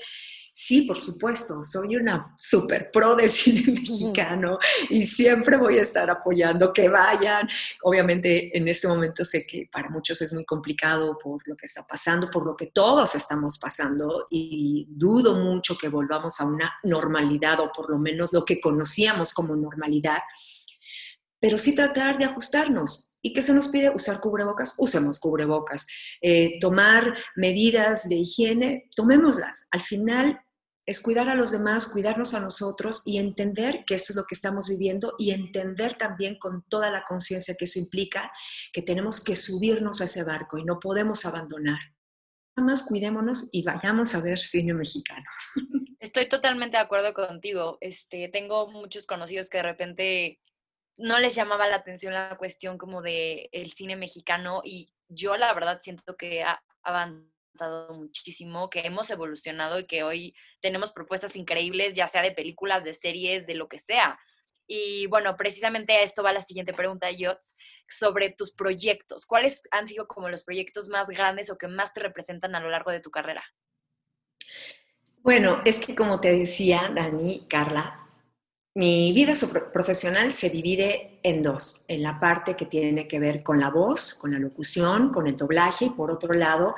Sí, 0.63 0.83
por 0.83 1.01
supuesto, 1.01 1.65
soy 1.65 1.97
una 1.97 2.35
super 2.39 2.91
pro 2.91 3.15
de 3.15 3.29
cine 3.29 3.73
mexicano 3.73 4.59
y 4.91 5.07
siempre 5.07 5.57
voy 5.57 5.79
a 5.79 5.83
estar 5.83 6.11
apoyando 6.11 6.71
que 6.71 6.87
vayan. 6.91 7.49
Obviamente 7.83 8.57
en 8.57 8.69
este 8.69 8.87
momento 8.87 9.25
sé 9.25 9.47
que 9.47 9.71
para 9.73 9.89
muchos 9.89 10.21
es 10.21 10.35
muy 10.35 10.45
complicado 10.45 11.17
por 11.17 11.41
lo 11.49 11.57
que 11.57 11.65
está 11.65 11.87
pasando, 11.89 12.31
por 12.31 12.45
lo 12.45 12.57
que 12.57 12.67
todos 12.67 13.15
estamos 13.15 13.59
pasando 13.59 14.27
y 14.29 14.87
dudo 14.91 15.37
mucho 15.37 15.79
que 15.79 15.89
volvamos 15.89 16.39
a 16.41 16.45
una 16.45 16.71
normalidad 16.85 17.59
o 17.61 17.73
por 17.73 17.89
lo 17.89 17.99
menos 17.99 18.35
lo 18.35 18.45
que 18.45 18.61
conocíamos 18.61 19.33
como 19.33 19.57
normalidad, 19.57 20.19
pero 21.41 21.59
sí 21.59 21.75
tratar 21.75 22.19
de 22.19 22.27
ajustarnos. 22.27 23.19
¿Y 23.23 23.33
qué 23.33 23.41
se 23.41 23.55
nos 23.55 23.69
pide? 23.69 23.95
Usar 23.95 24.21
cubrebocas, 24.21 24.75
usemos 24.77 25.19
cubrebocas. 25.19 25.87
Eh, 26.21 26.59
tomar 26.61 27.17
medidas 27.35 28.11
de 28.11 28.17
higiene, 28.17 28.91
tomémoslas. 28.95 29.67
Al 29.71 29.81
final 29.81 30.41
es 30.91 31.01
cuidar 31.01 31.29
a 31.29 31.37
los 31.37 31.53
demás, 31.53 31.87
cuidarnos 31.87 32.35
a 32.35 32.41
nosotros 32.41 33.03
y 33.07 33.19
entender 33.19 33.85
que 33.85 33.95
eso 33.95 34.13
es 34.13 34.17
lo 34.17 34.25
que 34.25 34.35
estamos 34.35 34.69
viviendo 34.69 35.15
y 35.19 35.31
entender 35.31 35.95
también 35.95 36.37
con 36.37 36.65
toda 36.65 36.91
la 36.91 37.05
conciencia 37.05 37.55
que 37.57 37.67
eso 37.67 37.79
implica 37.79 38.33
que 38.73 38.83
tenemos 38.83 39.23
que 39.23 39.37
subirnos 39.37 40.01
a 40.01 40.07
ese 40.07 40.25
barco 40.25 40.59
y 40.59 40.65
no 40.65 40.81
podemos 40.81 41.25
abandonar. 41.25 41.79
Nada 42.57 42.67
más 42.67 42.89
cuidémonos 42.89 43.51
y 43.53 43.63
vayamos 43.63 44.17
a 44.17 44.21
ver 44.21 44.39
cine 44.39 44.75
mexicano. 44.75 45.25
Estoy 46.01 46.29
totalmente 46.29 46.77
de 46.77 46.83
acuerdo 46.83 47.15
contigo. 47.15 47.79
Este, 47.81 48.29
tengo 48.29 48.69
muchos 48.69 49.07
conocidos 49.07 49.49
que 49.49 49.59
de 49.59 49.63
repente 49.63 50.41
no 50.97 51.21
les 51.21 51.37
llamaba 51.37 51.69
la 51.69 51.77
atención 51.77 52.15
la 52.15 52.37
cuestión 52.37 52.79
como 52.79 53.01
de 53.01 53.49
el 53.53 53.71
cine 53.71 53.95
mexicano 53.95 54.61
y 54.65 54.93
yo 55.07 55.37
la 55.37 55.55
verdad 55.55 55.79
siento 55.81 56.17
que 56.17 56.43
ha 56.43 56.61
muchísimo, 57.93 58.71
que 58.71 58.81
hemos 58.81 59.11
evolucionado 59.11 59.79
y 59.79 59.87
que 59.87 60.03
hoy 60.03 60.35
tenemos 60.61 60.93
propuestas 60.93 61.37
increíbles, 61.37 61.95
ya 61.95 62.09
sea 62.09 62.23
de 62.23 62.33
películas, 62.33 62.85
de 62.85 62.95
series, 62.95 63.47
de 63.47 63.55
lo 63.55 63.69
que 63.69 63.79
sea. 63.79 64.19
Y 64.67 65.07
bueno, 65.07 65.37
precisamente 65.37 65.95
a 65.95 66.03
esto 66.03 66.23
va 66.23 66.33
la 66.33 66.43
siguiente 66.43 66.73
pregunta, 66.73 67.11
Yots, 67.11 67.57
sobre 67.89 68.31
tus 68.31 68.55
proyectos. 68.55 69.27
¿Cuáles 69.27 69.63
han 69.73 69.89
sido 69.89 70.07
como 70.07 70.29
los 70.29 70.45
proyectos 70.45 70.89
más 70.89 71.09
grandes 71.09 71.51
o 71.51 71.59
que 71.59 71.67
más 71.67 71.93
te 71.93 72.01
representan 72.01 72.55
a 72.55 72.61
lo 72.61 72.71
largo 72.71 72.93
de 72.93 73.01
tu 73.01 73.11
carrera? 73.11 73.43
Bueno, 75.19 75.61
es 75.65 75.81
que 75.81 75.95
como 75.95 76.21
te 76.21 76.33
decía, 76.33 76.91
Dani, 76.95 77.47
Carla, 77.49 78.09
mi 78.75 79.13
vida 79.13 79.35
profesional 79.73 80.31
se 80.31 80.51
divide 80.51 81.10
en 81.23 81.43
dos, 81.43 81.85
en 81.89 82.03
la 82.03 82.19
parte 82.19 82.57
que 82.57 82.67
tiene 82.67 83.07
que 83.07 83.19
ver 83.19 83.43
con 83.43 83.61
la 83.61 83.71
voz, 83.71 84.15
con 84.15 84.33
la 84.33 84.39
locución, 84.39 85.11
con 85.11 85.27
el 85.27 85.37
doblaje, 85.37 85.87
y 85.87 85.91
por 85.91 86.11
otro 86.11 86.33
lado, 86.33 86.75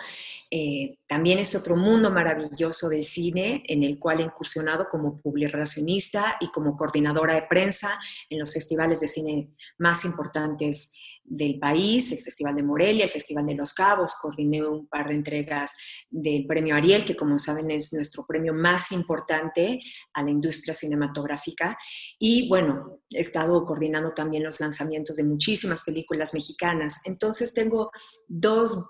eh, 0.50 0.98
también 1.06 1.38
es 1.38 1.54
otro 1.54 1.76
mundo 1.76 2.10
maravilloso 2.10 2.88
del 2.88 3.02
cine 3.02 3.62
en 3.66 3.82
el 3.84 3.98
cual 3.98 4.20
he 4.20 4.24
incursionado 4.24 4.88
como 4.88 5.20
publicacionista 5.20 6.36
y 6.40 6.48
como 6.48 6.76
coordinadora 6.76 7.34
de 7.34 7.42
prensa 7.42 7.90
en 8.28 8.38
los 8.38 8.52
festivales 8.52 9.00
de 9.00 9.08
cine 9.08 9.48
más 9.78 10.04
importantes 10.04 10.94
del 11.24 11.58
país, 11.58 12.12
el 12.12 12.18
Festival 12.18 12.54
de 12.54 12.62
Morelia, 12.62 13.04
el 13.04 13.10
Festival 13.10 13.46
de 13.46 13.54
Los 13.54 13.72
Cabos, 13.72 14.16
coordiné 14.20 14.66
un 14.66 14.86
par 14.86 15.08
de 15.08 15.14
entregas 15.14 15.76
del 16.10 16.46
Premio 16.46 16.74
Ariel, 16.74 17.04
que 17.04 17.16
como 17.16 17.38
saben 17.38 17.70
es 17.70 17.92
nuestro 17.92 18.26
premio 18.26 18.52
más 18.52 18.92
importante 18.92 19.80
a 20.12 20.22
la 20.22 20.30
industria 20.30 20.74
cinematográfica. 20.74 21.78
Y 22.18 22.48
bueno, 22.48 23.00
he 23.10 23.20
estado 23.20 23.64
coordinando 23.64 24.12
también 24.12 24.42
los 24.42 24.60
lanzamientos 24.60 25.16
de 25.16 25.24
muchísimas 25.24 25.82
películas 25.82 26.34
mexicanas. 26.34 27.00
Entonces 27.04 27.54
tengo 27.54 27.90
dos 28.26 28.88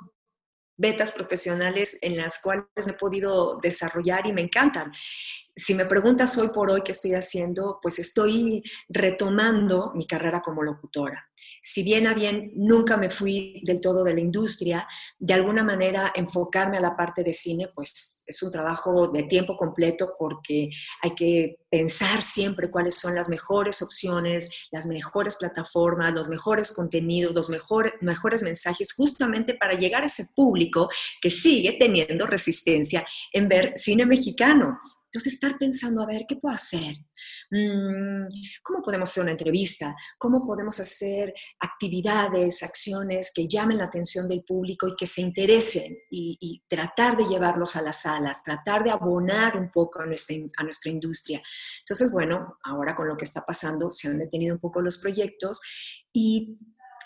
betas 0.76 1.12
profesionales 1.12 1.98
en 2.02 2.16
las 2.16 2.40
cuales 2.40 2.66
me 2.86 2.92
he 2.92 2.96
podido 2.96 3.58
desarrollar 3.62 4.26
y 4.26 4.32
me 4.32 4.40
encantan. 4.40 4.90
Si 5.54 5.74
me 5.74 5.84
preguntas 5.84 6.36
hoy 6.38 6.48
por 6.48 6.70
hoy 6.70 6.82
qué 6.82 6.92
estoy 6.92 7.12
haciendo, 7.12 7.78
pues 7.80 7.98
estoy 7.98 8.62
retomando 8.88 9.92
mi 9.94 10.06
carrera 10.06 10.40
como 10.40 10.62
locutora 10.62 11.31
si 11.62 11.84
bien 11.84 12.08
a 12.08 12.14
bien 12.14 12.50
nunca 12.56 12.96
me 12.96 13.08
fui 13.08 13.62
del 13.64 13.80
todo 13.80 14.02
de 14.02 14.14
la 14.14 14.20
industria, 14.20 14.86
de 15.16 15.32
alguna 15.32 15.62
manera 15.62 16.12
enfocarme 16.14 16.78
a 16.78 16.80
la 16.80 16.96
parte 16.96 17.22
de 17.22 17.32
cine, 17.32 17.68
pues 17.72 18.24
es 18.26 18.42
un 18.42 18.50
trabajo 18.50 19.06
de 19.06 19.22
tiempo 19.22 19.56
completo 19.56 20.14
porque 20.18 20.68
hay 21.02 21.14
que 21.14 21.60
pensar 21.70 22.20
siempre 22.20 22.68
cuáles 22.68 22.96
son 22.96 23.14
las 23.14 23.28
mejores 23.28 23.80
opciones, 23.80 24.50
las 24.72 24.86
mejores 24.86 25.36
plataformas, 25.36 26.12
los 26.12 26.28
mejores 26.28 26.72
contenidos, 26.72 27.32
los 27.32 27.48
mejores, 27.48 27.92
mejores 28.00 28.42
mensajes, 28.42 28.92
justamente 28.92 29.54
para 29.54 29.74
llegar 29.74 30.02
a 30.02 30.06
ese 30.06 30.26
público 30.34 30.90
que 31.20 31.30
sigue 31.30 31.76
teniendo 31.78 32.26
resistencia 32.26 33.06
en 33.32 33.46
ver 33.46 33.72
cine 33.76 34.04
mexicano. 34.04 34.80
Entonces, 35.12 35.34
estar 35.34 35.58
pensando, 35.58 36.02
a 36.02 36.06
ver, 36.06 36.24
¿qué 36.26 36.36
puedo 36.36 36.54
hacer? 36.54 36.96
Mm, 37.50 38.28
¿Cómo 38.62 38.80
podemos 38.80 39.10
hacer 39.10 39.24
una 39.24 39.32
entrevista? 39.32 39.94
¿Cómo 40.16 40.46
podemos 40.46 40.80
hacer 40.80 41.34
actividades, 41.60 42.62
acciones 42.62 43.30
que 43.34 43.46
llamen 43.46 43.76
la 43.76 43.84
atención 43.84 44.26
del 44.26 44.42
público 44.42 44.88
y 44.88 44.96
que 44.96 45.06
se 45.06 45.20
interesen? 45.20 45.94
Y, 46.10 46.62
tratar 46.66 47.18
de 47.18 47.26
llevarlos 47.26 47.76
a 47.76 47.82
las 47.82 48.02
salas, 48.02 48.42
tratar 48.42 48.84
de 48.84 48.90
abonar 48.90 49.58
un 49.58 49.70
poco 49.70 50.00
a 50.00 50.06
nuestra, 50.06 50.34
a 50.56 50.64
nuestra 50.64 50.90
industria. 50.90 51.42
Entonces, 51.80 52.10
bueno, 52.10 52.56
ahora 52.64 52.94
con 52.94 53.06
lo 53.06 53.16
que 53.16 53.24
está 53.24 53.42
pasando, 53.46 53.90
se 53.90 54.08
han 54.08 54.18
detenido 54.18 54.54
un 54.54 54.60
poco 54.60 54.80
los 54.80 54.96
proyectos 54.96 55.60
y 56.10 56.58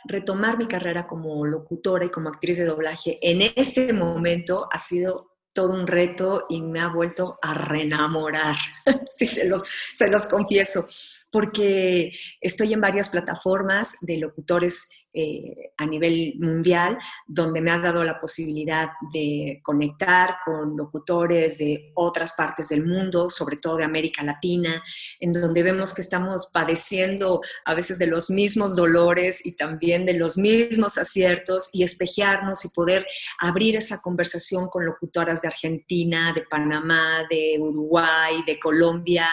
retomar 0.05 0.59
mi 0.59 0.67
carrera 0.67 1.09
como 1.09 1.45
locutora 1.45 2.05
y 2.05 2.11
como 2.11 2.29
actriz 2.29 2.59
de 2.59 2.67
doblaje 2.67 3.19
en 3.21 3.43
este 3.57 3.93
momento 3.93 4.69
ha 4.71 4.79
sido 4.79 5.36
todo 5.57 5.73
un 5.73 5.87
reto 5.87 6.45
y 6.51 6.61
me 6.61 6.81
ha 6.81 6.89
vuelto 6.89 7.39
a 7.41 7.55
reenamorar, 7.55 8.57
si 9.15 9.25
se 9.25 9.47
los, 9.47 9.65
se 9.95 10.09
los 10.09 10.27
confieso 10.27 10.87
porque 11.31 12.13
estoy 12.41 12.73
en 12.73 12.81
varias 12.81 13.09
plataformas 13.09 13.97
de 14.03 14.19
locutores 14.19 15.06
eh, 15.13 15.73
a 15.77 15.87
nivel 15.87 16.35
mundial, 16.39 16.99
donde 17.27 17.61
me 17.61 17.71
ha 17.71 17.79
dado 17.79 18.05
la 18.05 18.21
posibilidad 18.21 18.89
de 19.13 19.61
conectar 19.63 20.37
con 20.45 20.77
locutores 20.77 21.59
de 21.59 21.93
otras 21.95 22.35
partes 22.35 22.69
del 22.69 22.85
mundo, 22.85 23.31
sobre 23.31 23.57
todo 23.57 23.77
de 23.77 23.85
América 23.85 24.23
Latina, 24.23 24.83
en 25.21 25.33
donde 25.33 25.63
vemos 25.63 25.95
que 25.95 26.03
estamos 26.03 26.51
padeciendo 26.53 27.41
a 27.65 27.75
veces 27.75 27.99
de 27.99 28.07
los 28.07 28.31
mismos 28.31 28.77
dolores 28.77 29.45
y 29.45 29.57
también 29.57 30.07
de 30.07 30.15
los 30.15 30.37
mismos 30.37 30.99
aciertos 30.99 31.71
y 31.73 31.83
espejearnos 31.83 32.65
y 32.65 32.69
poder 32.71 33.07
abrir 33.39 33.77
esa 33.77 34.01
conversación 34.01 34.69
con 34.69 34.85
locutoras 34.85 35.43
de 35.43 35.49
Argentina, 35.49 36.33
de 36.33 36.43
Panamá, 36.43 37.27
de 37.31 37.57
Uruguay, 37.59 38.43
de 38.47 38.59
Colombia, 38.59 39.27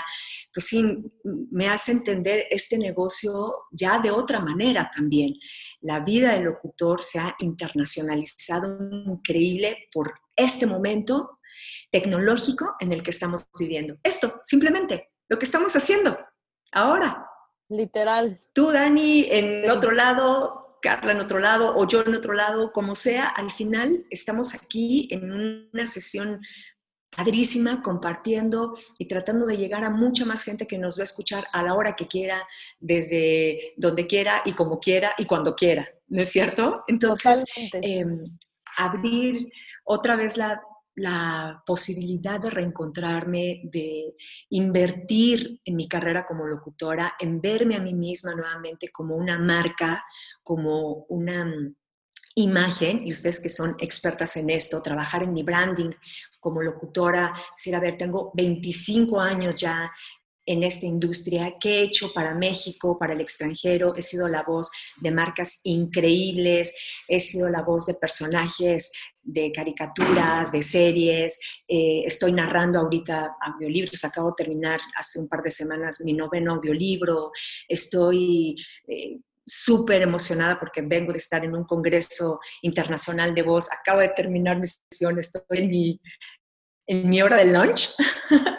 pues 0.53 0.67
sí, 0.67 0.83
me 1.23 1.67
hace 1.67 1.91
entender 1.91 2.45
este 2.51 2.77
negocio 2.77 3.31
ya 3.71 3.99
de 3.99 4.11
otra 4.11 4.39
manera 4.39 4.91
también. 4.95 5.33
La 5.81 5.99
vida 5.99 6.33
del 6.33 6.45
locutor 6.45 7.03
se 7.03 7.19
ha 7.19 7.35
internacionalizado 7.39 8.77
increíble 9.05 9.89
por 9.91 10.13
este 10.35 10.65
momento 10.65 11.39
tecnológico 11.91 12.75
en 12.79 12.91
el 12.91 13.03
que 13.03 13.11
estamos 13.11 13.47
viviendo. 13.59 13.97
Esto, 14.03 14.31
simplemente, 14.43 15.11
lo 15.29 15.37
que 15.37 15.45
estamos 15.45 15.75
haciendo 15.75 16.17
ahora. 16.71 17.27
Literal. 17.69 18.41
Tú, 18.53 18.71
Dani, 18.71 19.27
en 19.29 19.69
otro 19.69 19.91
lado, 19.91 20.79
Carla 20.81 21.13
en 21.13 21.21
otro 21.21 21.39
lado, 21.39 21.75
o 21.77 21.87
yo 21.87 22.01
en 22.01 22.13
otro 22.13 22.33
lado, 22.33 22.71
como 22.73 22.93
sea, 22.93 23.27
al 23.27 23.51
final 23.51 24.05
estamos 24.09 24.53
aquí 24.53 25.07
en 25.11 25.31
una 25.31 25.87
sesión 25.87 26.41
padrísima, 27.15 27.81
compartiendo 27.81 28.73
y 28.97 29.07
tratando 29.07 29.45
de 29.45 29.57
llegar 29.57 29.83
a 29.83 29.89
mucha 29.89 30.25
más 30.25 30.43
gente 30.43 30.67
que 30.67 30.77
nos 30.77 30.97
va 30.97 31.01
a 31.01 31.05
escuchar 31.05 31.47
a 31.51 31.63
la 31.63 31.75
hora 31.75 31.95
que 31.95 32.07
quiera, 32.07 32.47
desde 32.79 33.73
donde 33.77 34.07
quiera 34.07 34.41
y 34.45 34.53
como 34.53 34.79
quiera 34.79 35.13
y 35.17 35.25
cuando 35.25 35.55
quiera, 35.55 35.87
¿no 36.07 36.21
es 36.21 36.29
cierto? 36.29 36.83
Entonces, 36.87 37.45
em, 37.73 38.23
abrir 38.77 39.51
otra 39.83 40.15
vez 40.15 40.37
la, 40.37 40.61
la 40.95 41.63
posibilidad 41.65 42.39
de 42.39 42.49
reencontrarme, 42.49 43.61
de 43.65 44.15
invertir 44.49 45.59
en 45.65 45.75
mi 45.75 45.87
carrera 45.87 46.25
como 46.25 46.45
locutora, 46.45 47.15
en 47.19 47.41
verme 47.41 47.75
a 47.75 47.81
mí 47.81 47.93
misma 47.93 48.35
nuevamente 48.35 48.89
como 48.89 49.15
una 49.15 49.39
marca, 49.39 50.03
como 50.43 51.05
una 51.09 51.45
imagen, 52.35 53.05
y 53.05 53.11
ustedes 53.11 53.39
que 53.39 53.49
son 53.49 53.75
expertas 53.79 54.37
en 54.37 54.49
esto, 54.49 54.81
trabajar 54.81 55.23
en 55.23 55.33
mi 55.33 55.43
branding 55.43 55.91
como 56.39 56.61
locutora, 56.61 57.33
decir, 57.55 57.75
a 57.75 57.79
ver, 57.79 57.97
tengo 57.97 58.31
25 58.33 59.19
años 59.19 59.55
ya 59.55 59.91
en 60.45 60.63
esta 60.63 60.85
industria, 60.85 61.55
qué 61.59 61.79
he 61.79 61.83
hecho 61.83 62.11
para 62.13 62.35
México, 62.35 62.97
para 62.99 63.13
el 63.13 63.21
extranjero, 63.21 63.95
he 63.95 64.01
sido 64.01 64.27
la 64.27 64.43
voz 64.43 64.69
de 64.97 65.11
marcas 65.11 65.61
increíbles, 65.63 66.75
he 67.07 67.19
sido 67.19 67.49
la 67.49 67.61
voz 67.61 67.85
de 67.85 67.93
personajes 67.93 68.91
de 69.21 69.53
caricaturas, 69.53 70.51
de 70.51 70.61
series, 70.61 71.39
eh, 71.65 72.03
estoy 72.05 72.33
narrando 72.33 72.79
ahorita 72.79 73.37
audiolibros, 73.39 74.03
acabo 74.03 74.29
de 74.29 74.43
terminar 74.43 74.81
hace 74.97 75.19
un 75.19 75.29
par 75.29 75.41
de 75.41 75.51
semanas 75.51 76.01
mi 76.03 76.13
noveno 76.13 76.53
audiolibro, 76.55 77.31
estoy... 77.67 78.55
Eh, 78.87 79.19
súper 79.45 80.01
emocionada 80.01 80.59
porque 80.59 80.81
vengo 80.81 81.11
de 81.11 81.17
estar 81.17 81.43
en 81.43 81.53
un 81.55 81.63
congreso 81.63 82.39
internacional 82.61 83.35
de 83.35 83.41
voz, 83.41 83.69
acabo 83.71 83.99
de 83.99 84.09
terminar 84.09 84.59
mi 84.59 84.67
sesión, 84.67 85.19
estoy 85.19 85.43
en 85.51 85.69
mi, 85.69 86.01
en 86.87 87.09
mi 87.09 87.21
hora 87.21 87.37
de 87.37 87.45
lunch. 87.45 87.89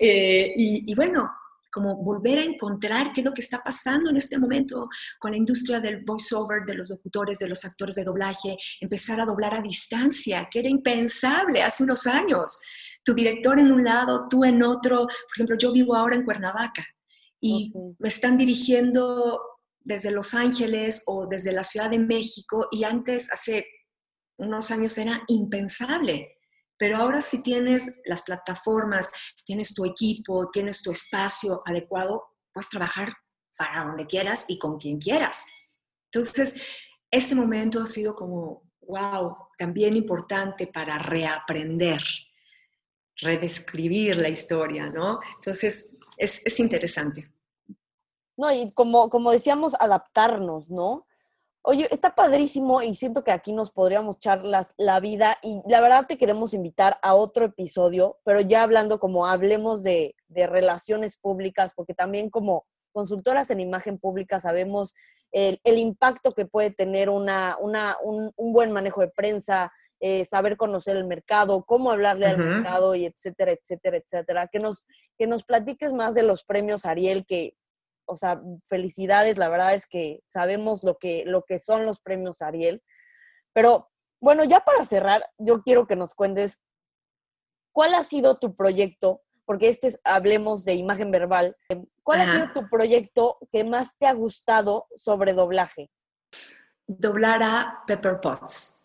Eh, 0.00 0.52
y, 0.56 0.90
y, 0.90 0.94
bueno, 0.96 1.30
como 1.74 1.96
volver 1.96 2.40
a 2.40 2.44
encontrar 2.44 3.12
qué 3.12 3.20
es 3.20 3.24
lo 3.24 3.32
que 3.32 3.40
está 3.40 3.60
pasando 3.64 4.10
en 4.10 4.16
este 4.16 4.36
momento 4.36 4.88
con 5.18 5.30
la 5.30 5.36
industria 5.36 5.78
del 5.78 6.04
voiceover, 6.04 6.64
de 6.66 6.74
los 6.74 6.90
locutores, 6.90 7.38
de 7.38 7.48
los 7.48 7.64
actores 7.64 7.94
de 7.94 8.02
doblaje, 8.02 8.56
empezar 8.80 9.20
a 9.20 9.24
doblar 9.24 9.54
a 9.54 9.62
distancia, 9.62 10.48
que 10.50 10.58
era 10.58 10.68
impensable 10.68 11.62
hace 11.62 11.84
unos 11.84 12.06
años. 12.08 12.60
Tu 13.04 13.14
director 13.14 13.58
en 13.58 13.70
un 13.70 13.84
lado, 13.84 14.28
tú 14.28 14.44
en 14.44 14.62
otro. 14.62 15.06
Por 15.06 15.34
ejemplo, 15.36 15.56
yo 15.56 15.72
vivo 15.72 15.94
ahora 15.94 16.16
en 16.16 16.24
Cuernavaca 16.24 16.84
y 17.40 17.72
me 17.98 18.08
están 18.08 18.38
dirigiendo 18.38 19.38
desde 19.84 20.10
Los 20.10 20.34
Ángeles 20.34 21.02
o 21.06 21.26
desde 21.28 21.52
la 21.52 21.62
Ciudad 21.62 21.90
de 21.90 21.98
México 21.98 22.68
y 22.72 22.84
antes, 22.84 23.30
hace 23.30 23.66
unos 24.38 24.70
años, 24.70 24.96
era 24.98 25.22
impensable. 25.28 26.38
Pero 26.76 26.96
ahora 26.96 27.20
si 27.20 27.42
tienes 27.42 28.00
las 28.04 28.22
plataformas, 28.22 29.10
tienes 29.44 29.74
tu 29.74 29.84
equipo, 29.84 30.50
tienes 30.50 30.82
tu 30.82 30.90
espacio 30.90 31.62
adecuado, 31.64 32.24
puedes 32.52 32.68
trabajar 32.70 33.12
para 33.56 33.84
donde 33.84 34.06
quieras 34.06 34.46
y 34.48 34.58
con 34.58 34.78
quien 34.78 34.98
quieras. 34.98 35.46
Entonces, 36.12 36.60
este 37.10 37.34
momento 37.34 37.80
ha 37.80 37.86
sido 37.86 38.14
como, 38.14 38.72
wow, 38.80 39.36
también 39.56 39.96
importante 39.96 40.66
para 40.66 40.98
reaprender, 40.98 42.02
redescribir 43.16 44.16
la 44.16 44.28
historia, 44.28 44.90
¿no? 44.90 45.20
Entonces, 45.36 45.98
es, 46.16 46.42
es 46.44 46.58
interesante. 46.58 47.33
No, 48.36 48.50
y 48.52 48.72
como, 48.72 49.10
como 49.10 49.30
decíamos, 49.30 49.74
adaptarnos, 49.78 50.68
¿no? 50.68 51.06
Oye, 51.66 51.88
está 51.90 52.14
padrísimo 52.14 52.82
y 52.82 52.94
siento 52.94 53.24
que 53.24 53.30
aquí 53.30 53.50
nos 53.54 53.70
podríamos 53.70 54.16
echar 54.16 54.42
la 54.44 55.00
vida 55.00 55.38
y 55.42 55.62
la 55.66 55.80
verdad 55.80 56.04
te 56.06 56.18
queremos 56.18 56.52
invitar 56.52 56.98
a 57.00 57.14
otro 57.14 57.46
episodio, 57.46 58.18
pero 58.22 58.42
ya 58.42 58.62
hablando 58.62 59.00
como 59.00 59.26
hablemos 59.26 59.82
de, 59.82 60.14
relaciones 60.28 61.16
públicas, 61.16 61.72
porque 61.74 61.94
también 61.94 62.28
como 62.28 62.66
consultoras 62.92 63.50
en 63.50 63.60
imagen 63.60 63.98
pública 63.98 64.40
sabemos 64.40 64.92
el, 65.32 65.58
impacto 65.64 66.32
que 66.32 66.44
puede 66.44 66.70
tener 66.70 67.08
una, 67.08 67.56
una, 67.58 67.96
un, 68.02 68.30
buen 68.52 68.70
manejo 68.70 69.00
de 69.00 69.08
prensa, 69.08 69.72
eh, 70.00 70.26
saber 70.26 70.58
conocer 70.58 70.98
el 70.98 71.06
mercado, 71.06 71.64
cómo 71.64 71.90
hablarle 71.90 72.26
al 72.26 72.36
mercado 72.36 72.94
y 72.94 73.06
etcétera, 73.06 73.52
etcétera, 73.52 73.96
etcétera. 73.96 74.48
Que 74.48 74.58
nos, 74.58 74.86
que 75.16 75.26
nos 75.26 75.44
platiques 75.44 75.94
más 75.94 76.14
de 76.14 76.24
los 76.24 76.44
premios 76.44 76.84
Ariel 76.84 77.24
que 77.24 77.56
o 78.06 78.16
sea, 78.16 78.40
felicidades, 78.68 79.38
la 79.38 79.48
verdad 79.48 79.74
es 79.74 79.86
que 79.86 80.20
sabemos 80.28 80.82
lo 80.84 80.96
que, 80.98 81.24
lo 81.26 81.42
que 81.42 81.58
son 81.58 81.86
los 81.86 82.00
premios 82.00 82.42
Ariel. 82.42 82.82
Pero 83.52 83.90
bueno, 84.20 84.44
ya 84.44 84.60
para 84.60 84.84
cerrar, 84.84 85.28
yo 85.38 85.62
quiero 85.62 85.86
que 85.86 85.96
nos 85.96 86.14
cuentes 86.14 86.62
cuál 87.72 87.94
ha 87.94 88.04
sido 88.04 88.38
tu 88.38 88.54
proyecto, 88.54 89.22
porque 89.44 89.68
este 89.68 89.88
es, 89.88 90.00
hablemos 90.04 90.64
de 90.64 90.74
imagen 90.74 91.10
verbal, 91.10 91.56
¿cuál 92.02 92.20
ha 92.22 92.32
sido 92.32 92.52
tu 92.52 92.68
proyecto 92.68 93.38
que 93.52 93.64
más 93.64 93.98
te 93.98 94.06
ha 94.06 94.12
gustado 94.12 94.86
sobre 94.96 95.32
doblaje? 95.32 95.90
Doblar 96.86 97.42
a 97.42 97.82
Pepper 97.86 98.20
Potts. 98.20 98.83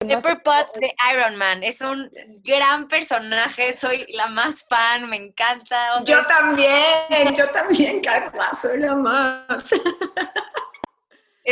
Pepper 0.00 0.42
Potts 0.42 0.80
de 0.80 0.94
Iron 1.12 1.36
Man. 1.36 1.62
Es 1.62 1.82
un 1.82 2.10
gran 2.42 2.88
personaje, 2.88 3.74
soy 3.74 4.06
la 4.08 4.28
más 4.28 4.64
fan, 4.66 5.08
me 5.10 5.16
encanta. 5.16 6.02
yo 6.04 6.24
también, 6.26 7.34
yo 7.34 7.50
también, 7.50 8.00
Carla, 8.00 8.50
soy 8.54 8.80
la 8.80 8.94
más. 8.94 9.74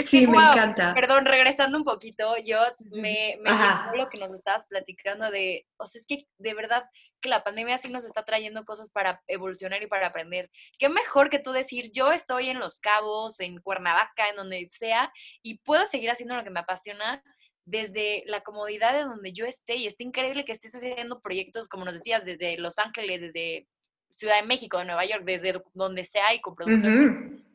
sí, 0.04 0.26
me 0.26 0.38
encanta. 0.38 0.94
Perdón, 0.94 1.26
regresando 1.26 1.76
un 1.76 1.84
poquito, 1.84 2.36
yo 2.38 2.60
me, 2.90 3.38
me 3.42 3.50
lo 3.94 4.08
que 4.08 4.18
nos 4.18 4.34
estabas 4.34 4.66
platicando 4.66 5.30
de, 5.30 5.66
o 5.76 5.86
sea, 5.86 6.00
es 6.00 6.06
que 6.06 6.26
de 6.38 6.54
verdad 6.54 6.82
que 7.20 7.28
la 7.28 7.44
pandemia 7.44 7.76
sí 7.76 7.90
nos 7.90 8.06
está 8.06 8.24
trayendo 8.24 8.64
cosas 8.64 8.90
para 8.90 9.22
evolucionar 9.26 9.82
y 9.82 9.88
para 9.88 10.06
aprender. 10.06 10.50
Qué 10.78 10.88
mejor 10.88 11.28
que 11.28 11.38
tú 11.38 11.52
decir, 11.52 11.90
yo 11.92 12.12
estoy 12.12 12.48
en 12.48 12.60
Los 12.60 12.80
Cabos, 12.80 13.40
en 13.40 13.60
Cuernavaca, 13.60 14.30
en 14.30 14.36
donde 14.36 14.68
sea, 14.70 15.12
y 15.42 15.58
puedo 15.58 15.84
seguir 15.84 16.10
haciendo 16.10 16.34
lo 16.34 16.44
que 16.44 16.50
me 16.50 16.60
apasiona 16.60 17.22
desde 17.68 18.22
la 18.26 18.40
comodidad 18.40 18.94
de 18.94 19.02
donde 19.02 19.32
yo 19.32 19.44
esté 19.44 19.76
y 19.76 19.86
está 19.86 20.02
increíble 20.02 20.44
que 20.44 20.52
estés 20.52 20.74
haciendo 20.74 21.20
proyectos, 21.20 21.68
como 21.68 21.84
nos 21.84 21.94
decías, 21.94 22.24
desde 22.24 22.56
Los 22.56 22.78
Ángeles, 22.78 23.20
desde 23.20 23.68
Ciudad 24.10 24.40
de 24.40 24.46
México, 24.46 24.78
de 24.78 24.86
Nueva 24.86 25.04
York, 25.04 25.22
desde 25.24 25.62
donde 25.74 26.04
sea 26.04 26.34
y 26.34 26.40
con 26.40 26.54
productos 26.54 26.90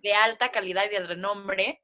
de 0.04 0.14
alta 0.14 0.52
calidad 0.52 0.86
y 0.86 0.94
de 0.94 1.00
renombre. 1.00 1.82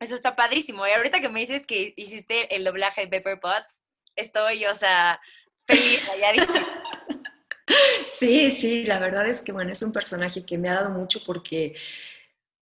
Eso 0.00 0.16
está 0.16 0.34
padrísimo. 0.34 0.86
Y 0.86 0.90
ahorita 0.90 1.20
que 1.20 1.28
me 1.28 1.40
dices 1.40 1.64
que 1.64 1.94
hiciste 1.96 2.54
el 2.54 2.64
doblaje 2.64 3.02
de 3.02 3.06
Pepper 3.06 3.38
Potts, 3.38 3.80
estoy, 4.16 4.66
o 4.66 4.74
sea, 4.74 5.20
feliz, 5.66 6.10
Sí, 8.08 8.50
sí, 8.50 8.84
la 8.84 8.98
verdad 8.98 9.26
es 9.28 9.40
que, 9.40 9.52
bueno, 9.52 9.72
es 9.72 9.82
un 9.82 9.92
personaje 9.92 10.44
que 10.44 10.58
me 10.58 10.68
ha 10.68 10.74
dado 10.74 10.90
mucho 10.90 11.20
porque 11.24 11.74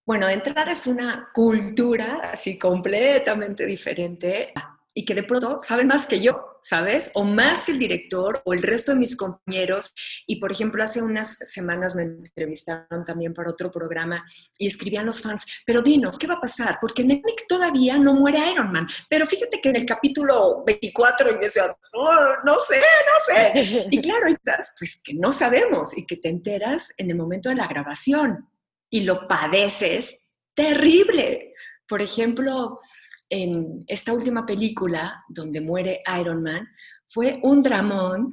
bueno, 0.06 0.26
de 0.26 0.32
entrada 0.32 0.72
es 0.72 0.88
una 0.88 1.30
cultura 1.32 2.30
así 2.32 2.58
completamente 2.58 3.64
diferente 3.64 4.52
y 4.94 5.04
que 5.04 5.14
de 5.14 5.22
pronto 5.22 5.58
saben 5.60 5.86
más 5.86 6.06
que 6.06 6.20
yo, 6.20 6.58
¿sabes? 6.62 7.10
O 7.14 7.24
más 7.24 7.62
que 7.62 7.72
el 7.72 7.78
director 7.78 8.42
o 8.44 8.52
el 8.52 8.62
resto 8.62 8.92
de 8.92 8.98
mis 8.98 9.16
compañeros. 9.16 9.94
Y 10.26 10.36
por 10.36 10.52
ejemplo, 10.52 10.82
hace 10.82 11.02
unas 11.02 11.36
semanas 11.38 11.94
me 11.94 12.02
entrevistaron 12.02 13.04
también 13.04 13.34
para 13.34 13.50
otro 13.50 13.70
programa 13.70 14.24
y 14.58 14.66
escribían 14.66 15.06
los 15.06 15.20
fans, 15.20 15.44
pero 15.66 15.82
dinos, 15.82 16.18
¿qué 16.18 16.26
va 16.26 16.34
a 16.34 16.40
pasar? 16.40 16.78
Porque 16.80 17.02
en 17.02 17.12
el 17.12 17.22
cómic 17.22 17.44
todavía 17.48 17.98
no 17.98 18.14
muere 18.14 18.38
Iron 18.52 18.72
Man, 18.72 18.86
pero 19.08 19.26
fíjate 19.26 19.60
que 19.60 19.70
en 19.70 19.76
el 19.76 19.86
capítulo 19.86 20.64
24 20.64 21.30
y 21.30 21.32
yo 21.34 21.40
decía, 21.40 21.76
oh, 21.94 22.26
no 22.44 22.58
sé, 22.58 22.78
no 22.78 23.34
sé. 23.34 23.86
Y 23.90 24.00
claro, 24.00 24.26
pues 24.78 25.00
que 25.04 25.14
no 25.14 25.32
sabemos 25.32 25.96
y 25.96 26.06
que 26.06 26.16
te 26.16 26.28
enteras 26.28 26.92
en 26.96 27.10
el 27.10 27.16
momento 27.16 27.48
de 27.48 27.56
la 27.56 27.66
grabación 27.66 28.48
y 28.90 29.02
lo 29.02 29.26
padeces 29.26 30.30
terrible. 30.54 31.54
Por 31.86 32.02
ejemplo, 32.02 32.78
en 33.30 33.84
esta 33.86 34.12
última 34.12 34.44
película 34.44 35.24
donde 35.28 35.60
muere 35.60 36.02
Iron 36.20 36.42
Man, 36.42 36.68
fue 37.06 37.38
un 37.42 37.62
dramón 37.62 38.28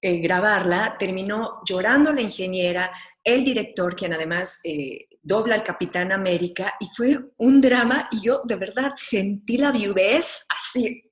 eh, 0.00 0.18
grabarla, 0.18 0.96
terminó 0.98 1.62
llorando 1.66 2.12
la 2.12 2.20
ingeniera, 2.20 2.92
el 3.24 3.42
director, 3.42 3.96
quien 3.96 4.12
además 4.12 4.60
eh, 4.62 5.08
dobla 5.22 5.54
al 5.54 5.64
Capitán 5.64 6.12
América, 6.12 6.74
y 6.78 6.86
fue 6.94 7.18
un 7.38 7.58
drama 7.62 8.06
y 8.12 8.20
yo 8.20 8.42
de 8.44 8.56
verdad 8.56 8.92
sentí 8.96 9.56
la 9.56 9.72
viudez 9.72 10.44
así, 10.50 11.02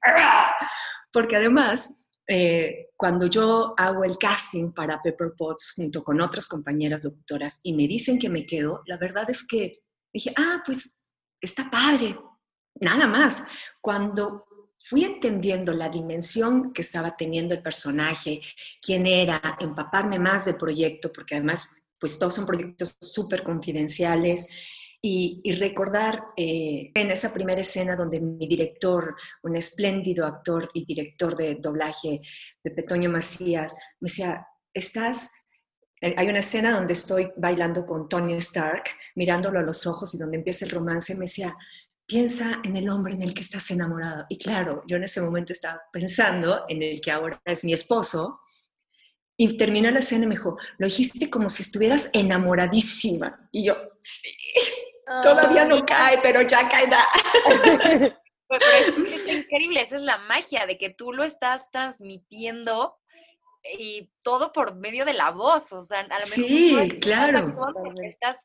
porque 1.10 1.36
además 1.36 2.02
eh, 2.28 2.90
cuando 2.94 3.26
yo 3.26 3.72
hago 3.78 4.04
el 4.04 4.18
casting 4.18 4.72
para 4.74 5.00
Pepper 5.00 5.32
Potts 5.36 5.72
junto 5.74 6.04
con 6.04 6.20
otras 6.20 6.46
compañeras 6.46 7.02
doctoras 7.02 7.60
y 7.62 7.74
me 7.74 7.88
dicen 7.88 8.18
que 8.18 8.28
me 8.28 8.44
quedo, 8.44 8.82
la 8.84 8.98
verdad 8.98 9.24
es 9.30 9.46
que 9.46 9.72
dije, 10.12 10.34
ah, 10.36 10.62
pues 10.66 11.08
está 11.40 11.70
padre, 11.70 12.16
nada 12.80 13.06
más. 13.06 13.42
Cuando 13.80 14.46
fui 14.78 15.04
entendiendo 15.04 15.72
la 15.72 15.88
dimensión 15.88 16.72
que 16.72 16.82
estaba 16.82 17.16
teniendo 17.16 17.54
el 17.54 17.62
personaje, 17.62 18.40
quién 18.80 19.06
era, 19.06 19.56
empaparme 19.60 20.18
más 20.18 20.44
del 20.44 20.56
proyecto, 20.56 21.12
porque 21.12 21.36
además, 21.36 21.86
pues 21.98 22.18
todos 22.18 22.34
son 22.34 22.46
proyectos 22.46 22.96
súper 23.00 23.42
confidenciales, 23.42 24.48
y, 25.04 25.42
recordar 25.58 26.26
eh, 26.36 26.92
en 26.94 27.10
esa 27.10 27.34
primera 27.34 27.60
escena 27.60 27.96
donde 27.96 28.20
mi 28.20 28.46
director, 28.46 29.16
un 29.42 29.56
espléndido 29.56 30.24
actor 30.24 30.70
y 30.74 30.84
director 30.84 31.36
de 31.36 31.56
doblaje, 31.56 32.20
Pepe 32.62 32.84
Toño 32.84 33.10
Macías, 33.10 33.74
me 33.98 34.06
decía, 34.06 34.46
estás 34.72 35.42
hay 36.02 36.28
una 36.28 36.40
escena 36.40 36.72
donde 36.72 36.94
estoy 36.94 37.32
bailando 37.36 37.86
con 37.86 38.08
Tony 38.08 38.34
Stark, 38.34 38.82
mirándolo 39.14 39.60
a 39.60 39.62
los 39.62 39.86
ojos 39.86 40.12
y 40.14 40.18
donde 40.18 40.38
empieza 40.38 40.64
el 40.64 40.72
romance, 40.72 41.14
me 41.14 41.26
decía, 41.26 41.56
piensa 42.06 42.60
en 42.64 42.76
el 42.76 42.88
hombre 42.88 43.14
en 43.14 43.22
el 43.22 43.34
que 43.34 43.40
estás 43.40 43.70
enamorado. 43.70 44.26
Y 44.28 44.38
claro, 44.38 44.82
yo 44.86 44.96
en 44.96 45.04
ese 45.04 45.20
momento 45.20 45.52
estaba 45.52 45.80
pensando 45.92 46.64
en 46.68 46.82
el 46.82 47.00
que 47.00 47.10
ahora 47.10 47.40
es 47.44 47.64
mi 47.64 47.72
esposo. 47.72 48.40
Y 49.36 49.56
terminó 49.56 49.90
la 49.90 50.00
escena 50.00 50.24
y 50.24 50.28
me 50.28 50.34
dijo, 50.34 50.56
lo 50.78 50.86
dijiste 50.86 51.30
como 51.30 51.48
si 51.48 51.62
estuvieras 51.62 52.10
enamoradísima. 52.12 53.48
Y 53.50 53.64
yo, 53.64 53.76
sí, 54.00 54.28
todavía 55.22 55.64
no 55.64 55.84
cae, 55.84 56.18
pero 56.22 56.42
ya 56.42 56.68
caerá. 56.68 57.04
es 58.50 59.28
increíble, 59.28 59.80
esa 59.80 59.96
es 59.96 60.02
la 60.02 60.18
magia 60.18 60.66
de 60.66 60.78
que 60.78 60.90
tú 60.90 61.12
lo 61.12 61.24
estás 61.24 61.62
transmitiendo 61.70 62.98
y 63.78 64.10
todo 64.22 64.52
por 64.52 64.74
medio 64.74 65.04
de 65.04 65.14
la 65.14 65.30
voz, 65.30 65.72
o 65.72 65.82
sea, 65.82 66.00
a 66.00 66.02
lo 66.02 66.08
mejor 66.08 66.26
sí, 66.26 66.98
claro. 67.00 67.54
Estás 68.02 68.36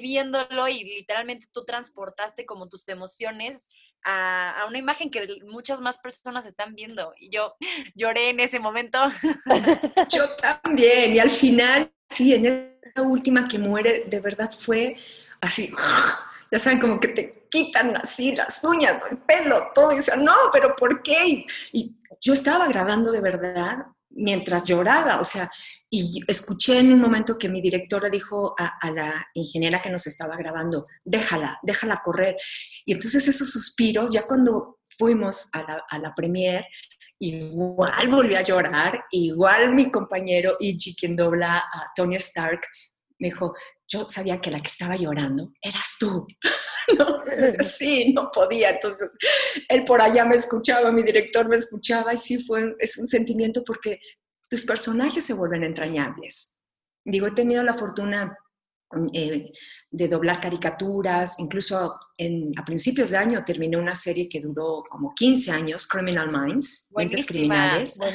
viviéndolo 0.00 0.68
y 0.68 0.84
literalmente 0.84 1.46
tú 1.52 1.64
transportaste 1.64 2.46
como 2.46 2.68
tus 2.68 2.86
emociones 2.88 3.68
a, 4.04 4.64
una 4.68 4.78
imagen 4.78 5.10
que 5.10 5.40
muchas 5.46 5.80
más 5.80 5.98
personas 5.98 6.46
están 6.46 6.74
viendo. 6.74 7.14
Y 7.18 7.30
yo 7.30 7.54
lloré 7.94 8.30
en 8.30 8.40
ese 8.40 8.58
momento. 8.58 8.98
Yo 10.10 10.28
también. 10.36 11.14
Y 11.14 11.18
al 11.18 11.30
final, 11.30 11.90
sí, 12.08 12.34
en 12.34 12.46
esa 12.82 13.02
última 13.02 13.48
que 13.48 13.58
muere, 13.58 14.04
de 14.06 14.20
verdad 14.20 14.50
fue 14.52 14.96
así, 15.40 15.72
ya 16.50 16.58
saben, 16.58 16.80
como 16.80 17.00
que 17.00 17.08
te 17.08 17.46
quitan 17.50 17.96
así 17.96 18.34
las 18.34 18.62
uñas, 18.64 19.00
el 19.10 19.18
pelo, 19.18 19.70
todo. 19.74 19.92
Y 19.92 19.96
decían, 19.96 20.24
no, 20.24 20.34
pero 20.52 20.74
¿por 20.76 21.02
qué? 21.02 21.46
Y 21.72 21.96
yo 22.20 22.32
estaba 22.32 22.66
grabando 22.66 23.10
de 23.10 23.20
verdad 23.20 23.86
mientras 24.10 24.64
lloraba, 24.64 25.18
o 25.18 25.24
sea, 25.24 25.50
y 25.96 26.20
escuché 26.26 26.80
en 26.80 26.92
un 26.92 27.00
momento 27.00 27.38
que 27.38 27.48
mi 27.48 27.60
directora 27.60 28.10
dijo 28.10 28.56
a, 28.58 28.90
la 28.90 29.28
ingeniera 29.32 29.80
que 29.80 29.90
nos 29.90 30.08
estaba 30.08 30.36
grabando, 30.36 30.86
déjala, 31.04 31.60
déjala 31.62 32.02
correr. 32.04 32.34
Y 32.84 32.94
entonces 32.94 33.28
esos 33.28 33.52
suspiros, 33.52 34.10
ya 34.12 34.26
cuando 34.26 34.80
fuimos 34.98 35.50
a 35.52 35.62
la, 35.62 35.84
a 35.88 35.98
la 36.00 36.12
premier, 36.12 36.66
igual 37.20 38.08
volví 38.08 38.34
a 38.34 38.42
llorar, 38.42 39.04
igual 39.12 39.72
mi 39.72 39.92
compañero 39.92 40.56
Ichi, 40.58 40.96
quien 40.96 41.14
dobla 41.14 41.58
a 41.58 41.92
Tony 41.94 42.16
Stark, 42.16 42.62
me 43.20 43.28
dijo, 43.28 43.54
yo 43.86 44.04
sabía 44.04 44.40
que 44.40 44.50
la 44.50 44.60
que 44.60 44.68
estaba 44.68 44.96
llorando 44.96 45.52
eras 45.62 45.96
tú. 46.00 46.26
¿No? 46.98 47.22
sí, 47.62 48.12
no 48.12 48.30
podía. 48.32 48.70
Entonces, 48.70 49.16
él 49.68 49.84
por 49.84 50.02
allá 50.02 50.24
me 50.24 50.34
escuchaba, 50.34 50.90
mi 50.90 51.04
director 51.04 51.48
me 51.48 51.56
escuchaba 51.56 52.12
y 52.12 52.16
sí 52.16 52.42
fue, 52.42 52.74
es 52.80 52.98
un 52.98 53.06
sentimiento 53.06 53.62
porque 53.64 54.00
tus 54.48 54.64
personajes 54.64 55.24
se 55.24 55.34
vuelven 55.34 55.64
entrañables. 55.64 56.62
Digo, 57.04 57.26
he 57.26 57.32
tenido 57.32 57.62
la 57.62 57.74
fortuna 57.74 58.36
eh, 59.12 59.50
de 59.90 60.08
doblar 60.08 60.40
caricaturas, 60.40 61.40
incluso 61.40 61.98
en, 62.16 62.52
a 62.56 62.64
principios 62.64 63.10
de 63.10 63.16
año 63.16 63.44
terminé 63.44 63.76
una 63.76 63.94
serie 63.94 64.28
que 64.28 64.40
duró 64.40 64.84
como 64.88 65.12
15 65.14 65.50
años, 65.50 65.86
Criminal 65.86 66.30
Minds, 66.30 66.92
Mentes 66.96 67.26
Criminales. 67.26 67.98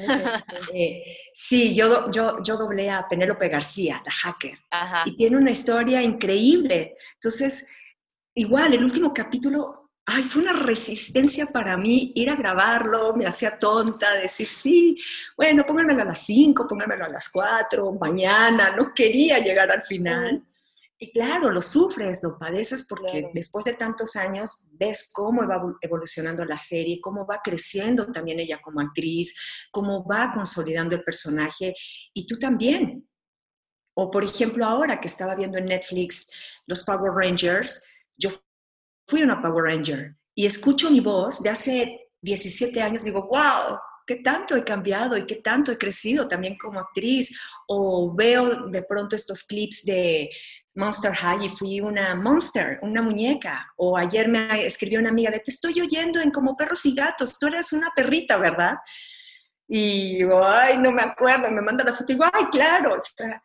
Eh, 0.74 1.04
sí, 1.34 1.74
yo, 1.74 2.10
yo, 2.12 2.36
yo 2.44 2.58
doblé 2.58 2.90
a 2.90 3.08
Penélope 3.08 3.50
García, 3.50 4.02
la 4.06 4.12
hacker, 4.12 4.58
y 5.06 5.16
tiene 5.16 5.38
una 5.38 5.52
historia 5.52 6.02
increíble. 6.02 6.96
Entonces, 7.16 7.70
igual, 8.36 8.74
el 8.74 8.84
último 8.84 9.14
capítulo 9.14 9.79
ay, 10.10 10.24
fue 10.24 10.42
una 10.42 10.54
resistencia 10.54 11.46
para 11.48 11.78
mí 11.78 12.12
ir 12.16 12.32
a 12.32 12.36
grabarlo, 12.36 13.16
me 13.16 13.28
hacía 13.28 13.60
tonta, 13.60 14.16
decir, 14.16 14.48
sí, 14.48 14.98
bueno, 15.38 15.64
pónganmelo 15.68 16.02
a 16.02 16.06
las 16.06 16.20
5, 16.26 16.66
pónganmelo 16.68 17.06
a 17.06 17.10
las 17.10 17.30
4, 17.30 17.94
mañana, 17.94 18.76
no 18.76 18.88
quería 18.94 19.38
llegar 19.38 19.72
al 19.72 19.84
final. 19.84 20.44
Y 20.98 21.12
claro, 21.12 21.52
lo 21.52 21.62
sufres, 21.62 22.24
lo 22.24 22.38
padeces 22.40 22.88
porque 22.90 23.30
después 23.34 23.66
de 23.66 23.74
tantos 23.74 24.16
años 24.16 24.68
ves 24.74 25.10
cómo 25.14 25.48
va 25.48 25.62
evolucionando 25.80 26.44
la 26.44 26.58
serie, 26.58 27.00
cómo 27.00 27.26
va 27.26 27.40
creciendo 27.44 28.12
también 28.12 28.40
ella 28.40 28.60
como 28.62 28.82
actriz, 28.82 29.68
cómo 29.72 30.06
va 30.06 30.34
consolidando 30.34 30.96
el 30.96 31.04
personaje 31.04 31.74
y 32.14 32.26
tú 32.26 32.38
también. 32.38 33.08
O 33.94 34.10
por 34.10 34.24
ejemplo, 34.24 34.66
ahora 34.66 35.00
que 35.00 35.08
estaba 35.08 35.36
viendo 35.36 35.58
en 35.58 35.66
Netflix 35.66 36.28
los 36.66 36.84
Power 36.84 37.14
Rangers, 37.14 37.86
yo 38.18 38.32
fui 39.10 39.24
una 39.24 39.42
Power 39.42 39.66
Ranger 39.66 40.16
y 40.36 40.46
escucho 40.46 40.90
mi 40.92 41.00
voz 41.02 41.42
de 41.42 41.50
hace 41.50 42.12
17 42.22 42.82
años, 42.82 43.04
digo, 43.04 43.28
wow, 43.28 43.78
qué 44.06 44.18
tanto 44.18 44.56
he 44.56 44.64
cambiado 44.64 45.18
y 45.18 45.26
qué 45.26 45.36
tanto 45.36 45.72
he 45.72 45.78
crecido 45.78 46.28
también 46.28 46.58
como 46.58 46.80
actriz. 46.80 47.38
O 47.68 48.14
veo 48.16 48.68
de 48.68 48.84
pronto 48.84 49.16
estos 49.16 49.44
clips 49.44 49.84
de 49.84 50.30
Monster 50.76 51.14
High 51.14 51.46
y 51.46 51.50
fui 51.50 51.82
una 51.82 52.16
monster, 52.16 52.80
una 52.82 53.02
muñeca. 53.02 53.72
O 53.78 53.98
ayer 53.98 54.28
me 54.28 54.66
escribió 54.66 55.00
una 55.00 55.10
amiga 55.10 55.32
de, 55.32 55.40
te 55.40 55.52
estoy 55.52 55.82
oyendo 55.82 56.22
en 56.22 56.32
como 56.32 56.56
perros 56.56 56.86
y 56.86 56.96
gatos, 56.96 57.38
tú 57.38 57.48
eres 57.48 57.74
una 57.74 57.92
perrita, 57.96 58.38
¿verdad? 58.38 58.78
Y 59.68 60.24
ay, 60.24 60.78
no 60.78 60.92
me 60.92 61.04
acuerdo, 61.04 61.52
me 61.52 61.62
manda 61.62 61.84
la 61.84 61.94
foto 61.94 62.12
y 62.12 62.16
digo, 62.16 62.26
ay, 62.32 62.46
claro. 62.46 62.96
O 62.96 63.00
sea, 63.00 63.44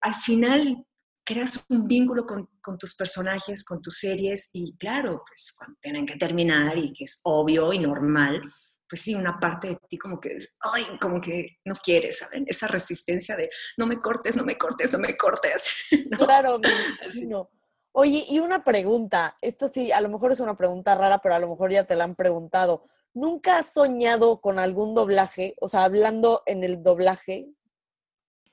al 0.00 0.14
final 0.14 0.84
creas 1.30 1.64
un 1.68 1.86
vínculo 1.86 2.26
con, 2.26 2.48
tus 2.76 2.96
personajes, 2.96 3.64
con 3.64 3.80
tus 3.80 3.98
series 3.98 4.50
y 4.52 4.76
claro, 4.76 5.22
pues 5.24 5.54
cuando 5.56 5.78
tienen 5.80 6.04
que 6.04 6.16
terminar 6.16 6.76
y 6.76 6.92
que 6.92 7.04
es 7.04 7.20
obvio 7.22 7.72
y 7.72 7.78
normal, 7.78 8.42
pues 8.88 9.02
sí, 9.02 9.14
una 9.14 9.38
parte 9.38 9.68
de 9.68 9.78
ti 9.88 9.96
como 9.96 10.18
que, 10.18 10.36
ay, 10.58 10.84
como 11.00 11.20
que 11.20 11.58
no 11.64 11.76
quieres, 11.76 12.18
¿saben? 12.18 12.46
Esa 12.48 12.66
resistencia 12.66 13.36
de 13.36 13.48
no 13.76 13.86
me 13.86 13.98
cortes, 13.98 14.36
no 14.36 14.42
me 14.42 14.58
cortes, 14.58 14.92
no 14.92 14.98
me 14.98 15.16
cortes. 15.16 15.72
Claro, 16.18 16.58
no. 17.28 17.48
Oye, 17.92 18.24
y 18.28 18.40
una 18.40 18.64
pregunta, 18.64 19.36
esta 19.40 19.68
sí, 19.68 19.92
a 19.92 20.00
lo 20.00 20.08
mejor 20.08 20.32
es 20.32 20.40
una 20.40 20.56
pregunta 20.56 20.96
rara, 20.96 21.20
pero 21.22 21.36
a 21.36 21.38
lo 21.38 21.48
mejor 21.48 21.70
ya 21.70 21.84
te 21.84 21.94
la 21.94 22.04
han 22.04 22.16
preguntado. 22.16 22.86
¿Nunca 23.14 23.58
has 23.58 23.72
soñado 23.72 24.40
con 24.40 24.58
algún 24.58 24.94
doblaje? 24.94 25.54
O 25.60 25.68
sea, 25.68 25.84
hablando 25.84 26.42
en 26.46 26.64
el 26.64 26.82
doblaje. 26.82 27.48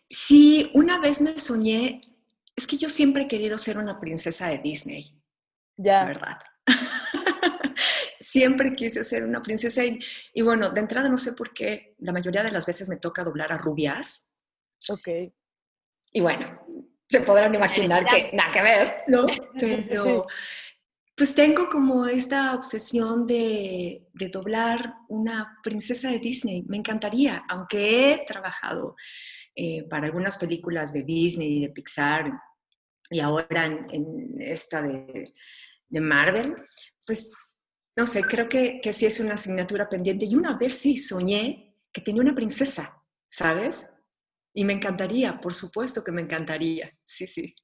Sí, 0.09 0.69
una 0.75 0.99
vez 0.99 1.21
me 1.21 1.39
soñé 1.39 2.01
es 2.57 2.65
que 2.65 2.77
yo 2.77 2.89
siempre 2.89 3.23
he 3.23 3.27
querido 3.27 3.57
ser 3.57 3.77
una 3.77 3.99
princesa 3.99 4.49
de 4.49 4.57
Disney. 4.57 5.15
Ya. 5.77 6.05
verdad. 6.05 6.39
siempre 8.19 8.75
quise 8.75 9.03
ser 9.03 9.23
una 9.23 9.43
princesa 9.43 9.83
y, 9.85 10.41
bueno, 10.41 10.71
de 10.71 10.81
entrada 10.81 11.07
no 11.07 11.19
sé 11.19 11.33
por 11.33 11.53
qué, 11.53 11.95
la 11.99 12.11
mayoría 12.11 12.43
de 12.43 12.51
las 12.51 12.65
veces 12.65 12.89
me 12.89 12.97
toca 12.97 13.23
doblar 13.23 13.53
a 13.53 13.57
rubias. 13.57 14.41
Ok. 14.89 15.07
Y 16.13 16.19
bueno, 16.19 16.45
se 17.07 17.21
podrán 17.21 17.53
imaginar 17.53 18.05
que 18.07 18.31
nada 18.33 18.51
que 18.51 18.61
ver, 18.63 19.03
¿no? 19.07 19.27
Pero 19.59 20.25
pues 21.15 21.35
tengo 21.35 21.69
como 21.69 22.07
esta 22.07 22.55
obsesión 22.55 23.27
de, 23.27 24.07
de, 24.13 24.29
doblar 24.29 24.95
una 25.09 25.59
princesa 25.63 26.11
de 26.11 26.19
Disney. 26.19 26.63
Me 26.67 26.77
encantaría, 26.77 27.43
aunque 27.49 28.13
he 28.13 28.25
trabajado 28.25 28.95
eh, 29.59 29.87
para 29.89 30.05
algunas 30.05 30.37
películas 30.37 30.93
de 30.93 31.01
Disney 31.01 31.57
y 31.57 31.61
de 31.61 31.69
Pixar, 31.69 32.31
y 33.09 33.19
ahora 33.19 33.65
en, 33.65 34.35
esta 34.39 34.81
de, 34.81 35.33
Marvel, 36.01 36.55
pues 37.05 37.31
no 37.95 38.05
sé, 38.05 38.21
creo 38.23 38.47
que, 38.47 38.79
que 38.81 38.93
sí 38.93 39.05
es 39.05 39.19
una 39.19 39.33
asignatura 39.35 39.89
pendiente. 39.89 40.25
Y 40.25 40.35
una 40.35 40.57
vez 40.57 40.77
sí 40.77 40.97
soñé 40.97 41.75
que 41.91 42.01
tenía 42.01 42.21
una 42.21 42.35
princesa, 42.35 42.93
¿sabes? 43.27 43.89
Y 44.53 44.65
me 44.65 44.73
encantaría, 44.73 45.39
por 45.39 45.53
supuesto 45.53 46.03
que 46.03 46.11
me 46.11 46.21
encantaría, 46.21 46.91
sí, 47.03 47.25
sí. 47.25 47.55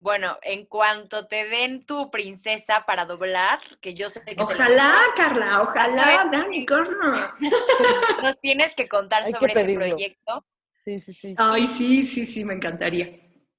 Bueno, 0.00 0.36
en 0.42 0.66
cuanto 0.66 1.28
te 1.28 1.44
den 1.44 1.86
tu 1.86 2.10
princesa 2.10 2.84
para 2.86 3.04
doblar, 3.04 3.60
que 3.80 3.94
yo 3.94 4.10
sé 4.10 4.22
que... 4.24 4.34
Ojalá, 4.36 4.96
Carla, 5.14 5.62
ojalá, 5.62 6.28
Dani, 6.32 6.66
corno. 6.66 7.32
Nos 8.22 8.40
tienes 8.40 8.74
que 8.74 8.88
contar 8.88 9.24
sobre 9.30 9.52
este 9.52 9.74
proyecto. 9.74 10.44
Sí, 10.84 11.00
sí, 11.00 11.14
sí. 11.14 11.34
Ay, 11.38 11.66
sí, 11.66 12.02
sí, 12.02 12.26
sí, 12.26 12.44
me 12.44 12.54
encantaría. 12.54 13.08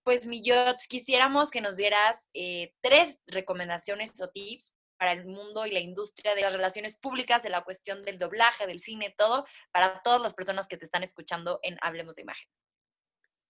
Pues, 0.03 0.27
mi 0.27 0.43
Yots, 0.43 0.87
quisiéramos 0.87 1.49
que 1.49 1.61
nos 1.61 1.77
dieras 1.77 2.27
eh, 2.33 2.73
tres 2.81 3.19
recomendaciones 3.25 4.19
o 4.21 4.29
tips 4.29 4.75
para 4.97 5.13
el 5.13 5.25
mundo 5.25 5.65
y 5.65 5.71
la 5.71 5.79
industria 5.79 6.35
de 6.35 6.41
las 6.41 6.53
relaciones 6.53 6.97
públicas, 6.97 7.41
de 7.43 7.49
la 7.49 7.63
cuestión 7.63 8.03
del 8.05 8.19
doblaje, 8.19 8.67
del 8.67 8.79
cine, 8.79 9.13
todo, 9.17 9.45
para 9.71 10.01
todas 10.03 10.21
las 10.21 10.33
personas 10.33 10.67
que 10.67 10.77
te 10.77 10.85
están 10.85 11.03
escuchando 11.03 11.59
en 11.61 11.77
Hablemos 11.81 12.15
de 12.15 12.21
Imagen. 12.21 12.47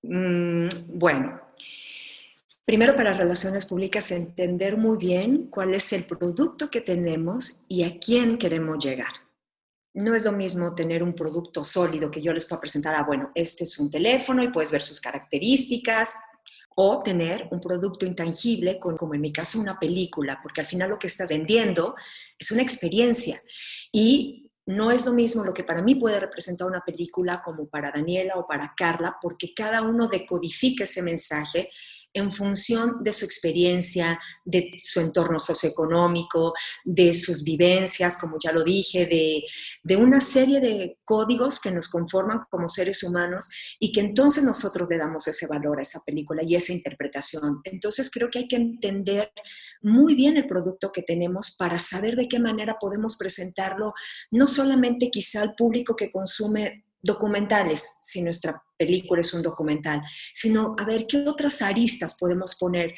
Mm, 0.03 0.67
bueno, 0.99 1.41
primero 2.65 2.95
para 2.95 3.13
relaciones 3.13 3.65
públicas, 3.65 4.11
entender 4.11 4.77
muy 4.77 4.97
bien 4.97 5.49
cuál 5.49 5.73
es 5.73 5.93
el 5.93 6.05
producto 6.05 6.69
que 6.69 6.81
tenemos 6.81 7.65
y 7.69 7.83
a 7.83 7.99
quién 7.99 8.37
queremos 8.37 8.83
llegar. 8.83 9.11
No 9.95 10.15
es 10.15 10.25
lo 10.25 10.31
mismo 10.31 10.73
tener 10.73 11.03
un 11.03 11.13
producto 11.13 11.63
sólido 11.63 12.09
que 12.09 12.21
yo 12.21 12.33
les 12.33 12.45
pueda 12.45 12.61
presentar, 12.61 12.95
ah, 12.95 13.03
bueno, 13.03 13.31
este 13.35 13.63
es 13.63 13.77
un 13.77 13.91
teléfono 13.91 14.43
y 14.43 14.49
puedes 14.49 14.71
ver 14.71 14.81
sus 14.81 14.99
características, 14.99 16.15
o 16.75 17.01
tener 17.01 17.47
un 17.51 17.59
producto 17.59 18.05
intangible, 18.05 18.79
como 18.79 19.13
en 19.13 19.21
mi 19.21 19.31
caso 19.31 19.59
una 19.59 19.79
película, 19.79 20.39
porque 20.41 20.61
al 20.61 20.67
final 20.67 20.89
lo 20.89 20.99
que 20.99 21.07
estás 21.07 21.29
vendiendo 21.29 21.95
es 22.37 22.51
una 22.51 22.61
experiencia. 22.61 23.39
Y 23.91 24.51
no 24.65 24.91
es 24.91 25.05
lo 25.05 25.13
mismo 25.13 25.43
lo 25.43 25.53
que 25.53 25.63
para 25.63 25.81
mí 25.81 25.95
puede 25.95 26.19
representar 26.19 26.67
una 26.67 26.81
película 26.81 27.41
como 27.43 27.67
para 27.67 27.91
Daniela 27.91 28.35
o 28.35 28.47
para 28.47 28.73
Carla, 28.75 29.17
porque 29.21 29.53
cada 29.53 29.81
uno 29.81 30.07
decodifica 30.07 30.85
ese 30.85 31.01
mensaje 31.01 31.69
en 32.13 32.31
función 32.31 33.03
de 33.03 33.11
su 33.11 33.25
experiencia, 33.25 34.19
de 34.45 34.71
su 34.81 34.99
entorno 34.99 35.39
socioeconómico, 35.39 36.53
de 36.83 37.13
sus 37.13 37.43
vivencias, 37.43 38.17
como 38.17 38.37
ya 38.43 38.51
lo 38.51 38.63
dije, 38.63 39.05
de, 39.05 39.95
una 39.95 40.19
serie 40.19 40.59
de 40.59 40.97
códigos 41.03 41.59
que 41.59 41.71
nos 41.71 41.87
conforman 41.87 42.41
como 42.49 42.67
seres 42.67 43.03
humanos 43.03 43.75
y 43.79 43.91
que 43.91 44.01
entonces 44.01 44.43
nosotros 44.43 44.87
le 44.89 44.97
damos 44.97 45.27
ese 45.27 45.47
valor 45.47 45.79
a 45.79 45.83
esa 45.83 46.01
película 46.05 46.43
y 46.43 46.55
esa 46.55 46.73
interpretación. 46.73 47.61
Entonces 47.63 48.09
creo 48.11 48.29
que 48.29 48.39
hay 48.39 48.47
que 48.47 48.57
entender 48.57 49.31
muy 49.81 50.15
bien 50.15 50.37
el 50.37 50.47
producto 50.47 50.91
que 50.91 51.03
tenemos 51.03 51.55
para 51.57 51.79
saber 51.79 52.15
de 52.15 52.27
qué 52.27 52.39
manera 52.39 52.77
podemos 52.79 53.17
presentarlo, 53.17 53.93
no 54.31 54.47
solamente 54.47 55.09
quizá 55.09 55.41
al 55.41 55.55
público 55.55 55.95
que 55.95 56.11
consume 56.11 56.82
documentales, 57.03 57.97
si 58.01 58.21
nuestra 58.21 58.63
película 58.77 59.21
es 59.21 59.33
un 59.33 59.43
documental, 59.43 60.01
sino 60.33 60.75
a 60.79 60.85
ver 60.85 61.05
qué 61.05 61.27
otras 61.27 61.61
aristas 61.61 62.17
podemos 62.17 62.55
poner 62.55 62.95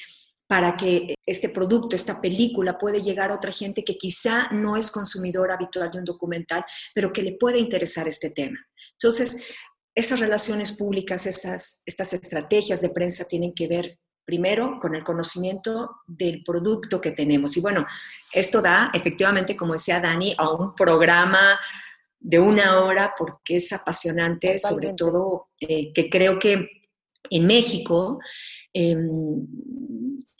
para 0.47 0.77
que 0.77 1.15
este 1.25 1.49
producto, 1.49 1.95
esta 1.95 2.21
película 2.21 2.77
puede 2.77 3.01
llegar 3.01 3.31
a 3.31 3.35
otra 3.35 3.51
gente 3.51 3.83
que 3.83 3.97
quizá 3.97 4.47
no 4.51 4.77
es 4.77 4.91
consumidor 4.91 5.51
habitual 5.51 5.91
de 5.91 5.97
un 5.97 6.05
documental, 6.05 6.63
pero 6.93 7.11
que 7.11 7.23
le 7.23 7.33
puede 7.33 7.57
interesar 7.57 8.07
este 8.07 8.29
tema. 8.29 8.59
Entonces, 8.91 9.43
esas 9.95 10.19
relaciones 10.19 10.73
públicas, 10.73 11.25
esas, 11.25 11.81
estas 11.85 12.13
estrategias 12.13 12.81
de 12.81 12.89
prensa 12.89 13.25
tienen 13.27 13.53
que 13.55 13.67
ver 13.67 13.97
primero 14.23 14.77
con 14.79 14.95
el 14.95 15.03
conocimiento 15.03 16.01
del 16.05 16.43
producto 16.43 17.01
que 17.01 17.11
tenemos. 17.11 17.57
Y 17.57 17.61
bueno, 17.61 17.85
esto 18.33 18.61
da 18.61 18.91
efectivamente, 18.93 19.55
como 19.55 19.73
decía 19.73 19.99
Dani, 19.99 20.35
a 20.37 20.49
un 20.51 20.75
programa 20.75 21.59
de 22.25 22.39
una 22.39 22.79
hora 22.79 23.13
porque 23.15 23.57
es 23.57 23.71
apasionante, 23.71 24.57
sobre 24.57 24.95
todo 24.95 25.49
eh, 25.59 25.93
que 25.93 26.09
creo 26.09 26.39
que 26.39 26.67
en 27.29 27.45
México 27.45 28.19
em, 28.73 29.45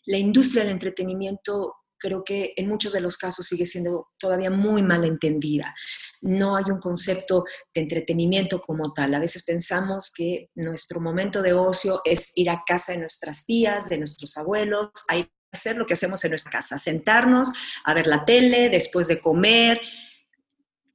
la 0.08 0.17
industria 0.17 0.63
del 0.63 0.74
entretenimiento 0.74 1.76
creo 2.00 2.24
que 2.24 2.54
en 2.58 2.67
muchos 2.67 2.93
de 2.93 3.02
los 3.02 3.17
casos 3.17 3.45
sigue 3.45 3.67
siendo 3.67 4.10
todavía 4.17 4.50
muy 4.50 4.82
mal 4.82 5.06
entendida. 5.06 5.76
No 6.21 6.58
hay 6.58 6.65
un 6.65 6.80
concepto 6.80 7.45
de 7.74 7.82
entretenimiento 7.82 8.60
como 8.62 8.91
tal. 8.91 9.13
A 9.13 9.19
veces 9.19 9.43
pensamos 9.43 10.12
que 10.15 10.50
nuestro 10.56 11.00
momento 11.00 11.43
de 11.43 11.54
ocio 11.54 12.02
es 12.04 12.32
ir 12.36 12.50
a 12.50 12.63
casa 12.65 12.93
de 12.93 13.00
nuestras 13.00 13.45
tías, 13.45 13.89
de 13.89 14.00
nuestros 14.00 14.38
abuelos, 14.38 14.89
a 15.10 15.24
hacer 15.52 15.78
lo 15.78 15.86
que 15.86 15.93
hacemos 15.93 16.24
en 16.26 16.32
nuestra 16.32 16.52
casa, 16.52 16.78
sentarnos 16.80 17.50
a 17.86 17.93
ver 17.93 18.08
la 18.08 18.26
tele 18.26 18.69
después 18.69 19.08
de 19.08 19.21
comer. 19.21 19.80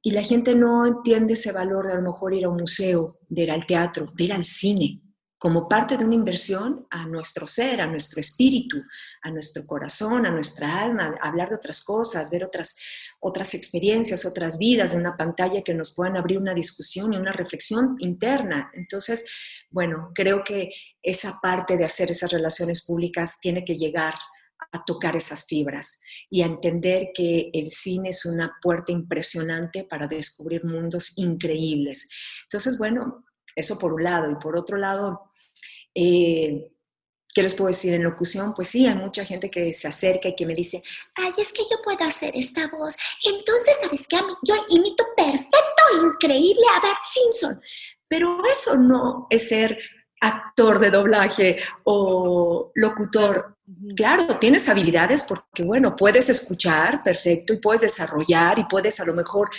Y 0.01 0.11
la 0.11 0.23
gente 0.23 0.55
no 0.55 0.85
entiende 0.85 1.33
ese 1.33 1.51
valor 1.51 1.85
de 1.85 1.93
a 1.93 1.95
lo 1.95 2.01
mejor 2.01 2.33
ir 2.33 2.45
a 2.45 2.49
un 2.49 2.57
museo, 2.57 3.19
de 3.29 3.43
ir 3.43 3.51
al 3.51 3.65
teatro, 3.65 4.07
de 4.15 4.23
ir 4.23 4.33
al 4.33 4.45
cine 4.45 5.01
como 5.41 5.67
parte 5.67 5.97
de 5.97 6.05
una 6.05 6.13
inversión 6.13 6.85
a 6.91 7.07
nuestro 7.07 7.47
ser, 7.47 7.81
a 7.81 7.87
nuestro 7.87 8.21
espíritu, 8.21 8.77
a 9.23 9.31
nuestro 9.31 9.65
corazón, 9.65 10.27
a 10.27 10.29
nuestra 10.29 10.79
alma, 10.79 11.17
hablar 11.19 11.49
de 11.49 11.55
otras 11.55 11.81
cosas, 11.81 12.29
ver 12.29 12.45
otras, 12.45 12.75
otras 13.19 13.55
experiencias, 13.55 14.23
otras 14.23 14.59
vidas 14.59 14.93
en 14.93 14.99
una 14.99 15.17
pantalla 15.17 15.63
que 15.63 15.73
nos 15.73 15.95
puedan 15.95 16.15
abrir 16.15 16.37
una 16.37 16.53
discusión 16.53 17.11
y 17.11 17.17
una 17.17 17.31
reflexión 17.31 17.95
interna. 17.97 18.69
Entonces, 18.75 19.25
bueno, 19.71 20.11
creo 20.13 20.43
que 20.43 20.69
esa 21.01 21.33
parte 21.41 21.75
de 21.75 21.85
hacer 21.85 22.11
esas 22.11 22.31
relaciones 22.31 22.85
públicas 22.85 23.39
tiene 23.41 23.65
que 23.65 23.77
llegar 23.77 24.13
a 24.71 24.83
tocar 24.85 25.15
esas 25.15 25.45
fibras 25.45 26.01
y 26.29 26.41
a 26.41 26.45
entender 26.45 27.09
que 27.13 27.49
el 27.53 27.69
cine 27.69 28.09
es 28.09 28.25
una 28.25 28.57
puerta 28.61 28.91
impresionante 28.91 29.83
para 29.83 30.07
descubrir 30.07 30.65
mundos 30.65 31.17
increíbles. 31.17 32.09
Entonces, 32.43 32.77
bueno, 32.77 33.25
eso 33.55 33.77
por 33.77 33.93
un 33.93 34.03
lado. 34.03 34.31
Y 34.31 34.35
por 34.35 34.57
otro 34.57 34.77
lado, 34.77 35.31
eh, 35.93 36.71
¿Qué 37.33 37.43
les 37.43 37.55
puedo 37.55 37.67
decir 37.67 37.93
en 37.93 38.03
locución? 38.03 38.53
Pues 38.55 38.67
sí, 38.67 38.85
hay 38.85 38.95
mucha 38.95 39.23
gente 39.23 39.49
que 39.49 39.71
se 39.71 39.87
acerca 39.87 40.27
y 40.27 40.35
que 40.35 40.45
me 40.45 40.53
dice, 40.53 40.83
ay, 41.15 41.31
es 41.37 41.53
que 41.53 41.63
yo 41.69 41.81
puedo 41.81 42.03
hacer 42.03 42.35
esta 42.35 42.67
voz. 42.67 42.97
Entonces, 43.23 43.77
¿sabes 43.79 44.05
qué? 44.07 44.17
Yo 44.43 44.55
imito 44.69 45.05
perfecto, 45.15 45.83
increíble 46.03 46.63
a 46.75 46.81
Bart 46.81 47.01
Simpson. 47.03 47.61
Pero 48.09 48.37
eso 48.51 48.75
no 48.75 49.27
es 49.29 49.47
ser 49.47 49.79
actor 50.21 50.79
de 50.79 50.91
doblaje 50.91 51.57
o 51.83 52.71
locutor. 52.75 53.57
Claro, 53.95 54.37
tienes 54.37 54.69
habilidades 54.69 55.23
porque, 55.23 55.63
bueno, 55.63 55.95
puedes 55.95 56.29
escuchar 56.29 57.01
perfecto 57.03 57.53
y 57.53 57.57
puedes 57.57 57.81
desarrollar 57.81 58.59
y 58.59 58.65
puedes 58.65 58.99
a 58.99 59.05
lo 59.05 59.13
mejor 59.13 59.49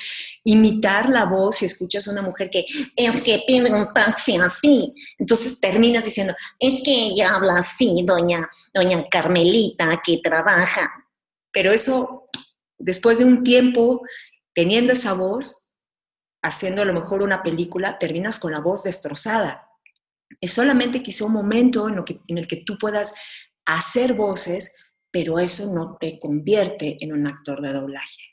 imitar 0.45 1.09
la 1.09 1.25
voz 1.25 1.57
si 1.57 1.67
escuchas 1.67 2.07
a 2.07 2.13
una 2.13 2.23
mujer 2.23 2.49
que 2.51 2.65
es 2.97 3.23
que 3.23 3.43
pide 3.47 3.73
un 3.73 3.89
taxi 3.89 4.37
así. 4.37 4.95
Entonces 5.19 5.61
terminas 5.61 6.05
diciendo, 6.05 6.35
es 6.59 6.83
que 6.85 7.07
ella 7.07 7.35
habla 7.35 7.59
así, 7.59 8.05
doña, 8.07 8.49
doña 8.73 9.03
Carmelita, 9.11 10.01
que 10.05 10.21
trabaja. 10.23 10.89
Pero 11.51 11.73
eso, 11.73 12.29
después 12.79 13.19
de 13.19 13.25
un 13.25 13.43
tiempo 13.43 14.03
teniendo 14.55 14.93
esa 14.93 15.15
voz, 15.15 15.75
haciendo 16.43 16.83
a 16.83 16.85
lo 16.85 16.93
mejor 16.93 17.23
una 17.23 17.43
película, 17.43 17.99
terminas 17.99 18.39
con 18.39 18.53
la 18.53 18.61
voz 18.61 18.85
destrozada. 18.85 19.72
Es 20.41 20.53
solamente 20.53 21.03
quizá 21.03 21.25
un 21.25 21.33
momento 21.33 21.89
en, 21.89 22.03
en 22.29 22.39
el 22.39 22.47
que 22.47 22.63
tú 22.65 22.77
puedas 22.79 23.15
hacer 23.65 24.15
voces, 24.15 24.77
pero 25.11 25.39
eso 25.39 25.75
no 25.75 25.97
te 26.01 26.19
convierte 26.19 26.97
en 27.01 27.13
un 27.13 27.27
actor 27.27 27.61
de 27.61 27.73
doblaje 27.73 28.33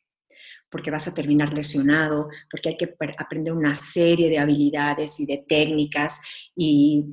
porque 0.69 0.91
vas 0.91 1.07
a 1.07 1.13
terminar 1.13 1.53
lesionado, 1.53 2.29
porque 2.49 2.69
hay 2.69 2.77
que 2.77 2.95
aprender 3.17 3.53
una 3.53 3.73
serie 3.75 4.29
de 4.29 4.37
habilidades 4.37 5.19
y 5.19 5.25
de 5.25 5.43
técnicas 5.47 6.21
y 6.55 7.03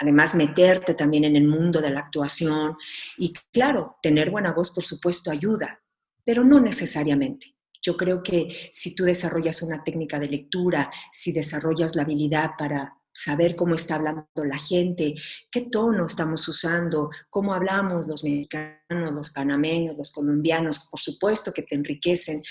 además 0.00 0.34
meterte 0.34 0.94
también 0.94 1.24
en 1.24 1.36
el 1.36 1.46
mundo 1.46 1.80
de 1.80 1.90
la 1.90 2.00
actuación. 2.00 2.76
Y 3.18 3.32
claro, 3.52 3.96
tener 4.02 4.30
buena 4.30 4.52
voz, 4.52 4.70
por 4.70 4.84
supuesto, 4.84 5.30
ayuda, 5.30 5.80
pero 6.24 6.44
no 6.44 6.60
necesariamente. 6.60 7.54
Yo 7.82 7.96
creo 7.96 8.22
que 8.22 8.48
si 8.70 8.94
tú 8.94 9.04
desarrollas 9.04 9.62
una 9.62 9.82
técnica 9.82 10.18
de 10.18 10.28
lectura, 10.28 10.90
si 11.12 11.32
desarrollas 11.32 11.96
la 11.96 12.02
habilidad 12.02 12.52
para 12.56 12.96
saber 13.12 13.56
cómo 13.56 13.74
está 13.74 13.96
hablando 13.96 14.26
la 14.44 14.58
gente, 14.58 15.14
qué 15.50 15.62
tono 15.62 16.06
estamos 16.06 16.46
usando, 16.48 17.10
cómo 17.28 17.54
hablamos 17.54 18.06
los 18.06 18.24
mexicanos, 18.24 19.12
los 19.12 19.30
panameños, 19.30 19.96
los 19.96 20.12
colombianos, 20.12 20.88
por 20.90 21.00
supuesto 21.00 21.52
que 21.52 21.62
te 21.62 21.74
enriquecen 21.74 22.42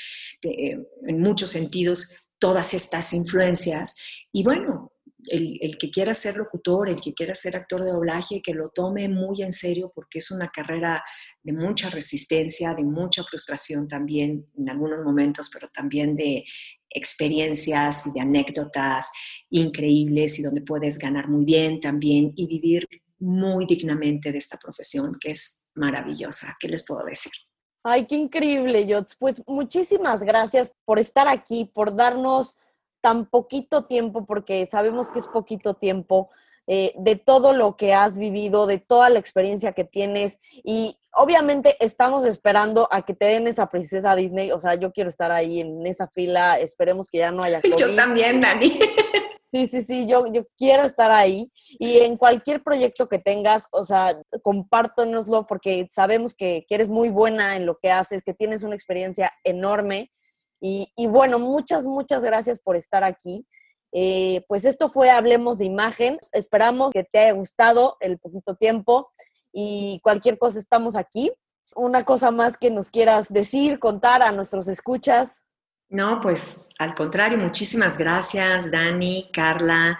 eh, 0.43 0.77
en 1.05 1.19
muchos 1.19 1.51
sentidos 1.51 2.27
todas 2.39 2.73
estas 2.73 3.13
influencias. 3.13 3.95
Y 4.31 4.43
bueno, 4.43 4.91
el, 5.27 5.59
el, 5.61 5.77
que 5.77 5.91
quiera 5.91 6.13
ser 6.13 6.35
locutor, 6.35 6.89
el 6.89 6.99
que 6.99 7.13
quiera 7.13 7.35
ser 7.35 7.55
actor 7.55 7.83
de 7.83 7.91
doblaje, 7.91 8.41
que 8.41 8.53
lo 8.53 8.69
tome 8.69 9.07
muy 9.09 9.41
en 9.41 9.53
serio 9.53 9.91
porque 9.93 10.19
es 10.19 10.31
una 10.31 10.49
carrera 10.49 11.03
de 11.43 11.53
mucha 11.53 11.89
resistencia, 11.89 12.73
de 12.73 12.83
mucha 12.83 13.23
frustración 13.23 13.87
también 13.87 14.45
en 14.57 14.69
algunos 14.69 15.03
momentos, 15.03 15.49
pero 15.53 15.67
también 15.69 16.15
de 16.15 16.43
experiencias 16.89 18.07
y 18.07 18.11
de 18.11 18.21
anécdotas 18.21 19.09
increíbles 19.51 20.39
y 20.39 20.43
donde 20.43 20.61
puedes 20.61 20.97
ganar 20.97 21.29
muy 21.29 21.45
bien 21.45 21.79
también 21.79 22.33
y 22.35 22.47
vivir 22.47 22.87
muy 23.19 23.65
dignamente 23.67 24.31
de 24.31 24.39
esta 24.39 24.57
profesión 24.57 25.15
que 25.21 25.31
es 25.31 25.69
maravillosa. 25.75 26.55
¿Qué 26.59 26.67
les 26.67 26.85
puedo 26.85 27.05
decir? 27.05 27.31
Ay, 27.83 28.05
qué 28.07 28.15
increíble, 28.15 28.85
Yots. 28.85 29.15
Pues 29.17 29.43
muchísimas 29.47 30.21
gracias 30.21 30.73
por 30.85 30.99
estar 30.99 31.27
aquí, 31.27 31.65
por 31.65 31.95
darnos 31.95 32.57
tan 33.01 33.25
poquito 33.25 33.85
tiempo, 33.85 34.25
porque 34.25 34.67
sabemos 34.71 35.09
que 35.09 35.19
es 35.19 35.27
poquito 35.27 35.73
tiempo, 35.73 36.29
eh, 36.67 36.93
de 36.95 37.15
todo 37.15 37.53
lo 37.53 37.75
que 37.75 37.93
has 37.93 38.17
vivido, 38.17 38.67
de 38.67 38.77
toda 38.77 39.09
la 39.09 39.19
experiencia 39.19 39.73
que 39.73 39.83
tienes. 39.83 40.37
Y 40.63 40.95
obviamente 41.11 41.75
estamos 41.79 42.25
esperando 42.25 42.87
a 42.91 43.01
que 43.01 43.15
te 43.15 43.25
den 43.25 43.47
esa 43.47 43.67
princesa 43.67 44.15
Disney. 44.15 44.51
O 44.51 44.59
sea, 44.59 44.75
yo 44.75 44.91
quiero 44.91 45.09
estar 45.09 45.31
ahí 45.31 45.59
en 45.61 45.85
esa 45.87 46.07
fila. 46.07 46.59
Esperemos 46.59 47.09
que 47.09 47.17
ya 47.17 47.31
no 47.31 47.43
haya 47.43 47.61
COVID. 47.61 47.75
Yo 47.75 47.95
también, 47.95 48.41
Dani. 48.41 48.79
Sí, 49.51 49.67
sí, 49.67 49.83
sí, 49.83 50.07
yo, 50.07 50.25
yo 50.27 50.43
quiero 50.57 50.83
estar 50.83 51.11
ahí 51.11 51.51
y 51.71 51.97
en 51.99 52.15
cualquier 52.15 52.63
proyecto 52.63 53.09
que 53.09 53.19
tengas, 53.19 53.67
o 53.71 53.83
sea, 53.83 54.17
compártanoslo 54.43 55.45
porque 55.45 55.87
sabemos 55.91 56.33
que, 56.33 56.65
que 56.69 56.75
eres 56.75 56.87
muy 56.87 57.09
buena 57.09 57.57
en 57.57 57.65
lo 57.65 57.77
que 57.77 57.91
haces, 57.91 58.23
que 58.23 58.33
tienes 58.33 58.63
una 58.63 58.75
experiencia 58.75 59.33
enorme 59.43 60.09
y, 60.61 60.93
y 60.95 61.07
bueno, 61.07 61.37
muchas, 61.37 61.85
muchas 61.85 62.23
gracias 62.23 62.61
por 62.61 62.77
estar 62.77 63.03
aquí. 63.03 63.45
Eh, 63.91 64.45
pues 64.47 64.63
esto 64.63 64.89
fue 64.89 65.09
Hablemos 65.09 65.57
de 65.57 65.65
Imagen. 65.65 66.17
Esperamos 66.31 66.91
que 66.93 67.03
te 67.03 67.19
haya 67.19 67.33
gustado 67.33 67.97
el 67.99 68.19
poquito 68.19 68.55
tiempo 68.55 69.11
y 69.51 69.99
cualquier 70.03 70.37
cosa 70.37 70.59
estamos 70.59 70.95
aquí. 70.95 71.31
Una 71.75 72.05
cosa 72.05 72.31
más 72.31 72.57
que 72.57 72.69
nos 72.69 72.89
quieras 72.89 73.27
decir, 73.33 73.79
contar 73.79 74.21
a 74.21 74.31
nuestros 74.31 74.67
escuchas. 74.67 75.43
No, 75.91 76.19
pues 76.21 76.73
al 76.79 76.95
contrario, 76.95 77.37
muchísimas 77.37 77.97
gracias 77.97 78.71
Dani, 78.71 79.29
Carla, 79.33 79.99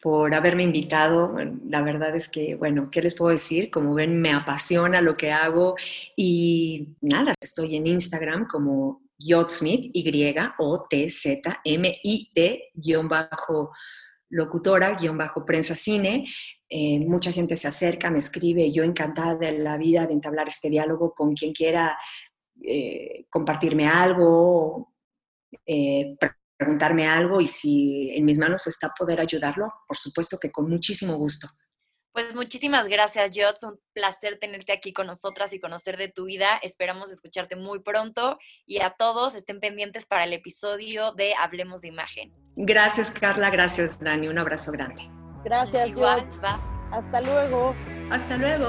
por 0.00 0.32
haberme 0.34 0.62
invitado. 0.62 1.34
La 1.68 1.82
verdad 1.82 2.14
es 2.14 2.28
que, 2.28 2.54
bueno, 2.54 2.90
¿qué 2.92 3.02
les 3.02 3.16
puedo 3.16 3.32
decir? 3.32 3.68
Como 3.68 3.92
ven, 3.92 4.20
me 4.20 4.30
apasiona 4.30 5.00
lo 5.00 5.16
que 5.16 5.32
hago 5.32 5.74
y 6.14 6.94
nada, 7.00 7.34
estoy 7.40 7.74
en 7.74 7.88
Instagram 7.88 8.46
como 8.46 9.02
Yotsmith, 9.18 9.90
Y-O-T-Z-M-I-T, 9.92 10.60
guion 12.74 13.08
bajo 13.08 13.72
locutora, 14.30 14.94
guion 14.94 15.18
bajo 15.18 15.44
prensa 15.44 15.74
cine. 15.74 16.24
Eh, 16.68 17.00
mucha 17.00 17.32
gente 17.32 17.56
se 17.56 17.66
acerca, 17.66 18.12
me 18.12 18.20
escribe, 18.20 18.70
yo 18.70 18.84
encantada 18.84 19.34
de 19.34 19.58
la 19.58 19.76
vida 19.76 20.06
de 20.06 20.12
entablar 20.12 20.46
este 20.46 20.70
diálogo 20.70 21.12
con 21.12 21.34
quien 21.34 21.52
quiera 21.52 21.98
eh, 22.62 23.26
compartirme 23.28 23.88
algo, 23.88 24.91
eh, 25.66 26.16
preguntarme 26.56 27.06
algo 27.06 27.40
y 27.40 27.46
si 27.46 28.10
en 28.16 28.24
mis 28.24 28.38
manos 28.38 28.66
está 28.66 28.92
poder 28.96 29.20
ayudarlo, 29.20 29.72
por 29.86 29.96
supuesto 29.96 30.38
que 30.40 30.50
con 30.50 30.68
muchísimo 30.68 31.16
gusto. 31.16 31.48
Pues 32.12 32.34
muchísimas 32.34 32.88
gracias, 32.88 33.30
Jots. 33.34 33.62
Un 33.62 33.80
placer 33.94 34.38
tenerte 34.38 34.72
aquí 34.72 34.92
con 34.92 35.06
nosotras 35.06 35.52
y 35.54 35.60
conocer 35.60 35.96
de 35.96 36.08
tu 36.08 36.26
vida. 36.26 36.58
Esperamos 36.62 37.10
escucharte 37.10 37.56
muy 37.56 37.80
pronto 37.80 38.38
y 38.66 38.82
a 38.82 38.90
todos 38.90 39.34
estén 39.34 39.60
pendientes 39.60 40.04
para 40.04 40.24
el 40.24 40.34
episodio 40.34 41.12
de 41.12 41.34
Hablemos 41.34 41.80
de 41.80 41.88
Imagen. 41.88 42.30
Gracias, 42.54 43.10
Carla. 43.10 43.48
Gracias, 43.48 43.98
Dani. 43.98 44.28
Un 44.28 44.38
abrazo 44.38 44.72
grande. 44.72 45.08
Gracias, 45.42 45.90
Jots. 45.94 46.36
Hasta 46.90 47.20
luego. 47.22 47.74
Hasta 48.10 48.36
luego. 48.36 48.68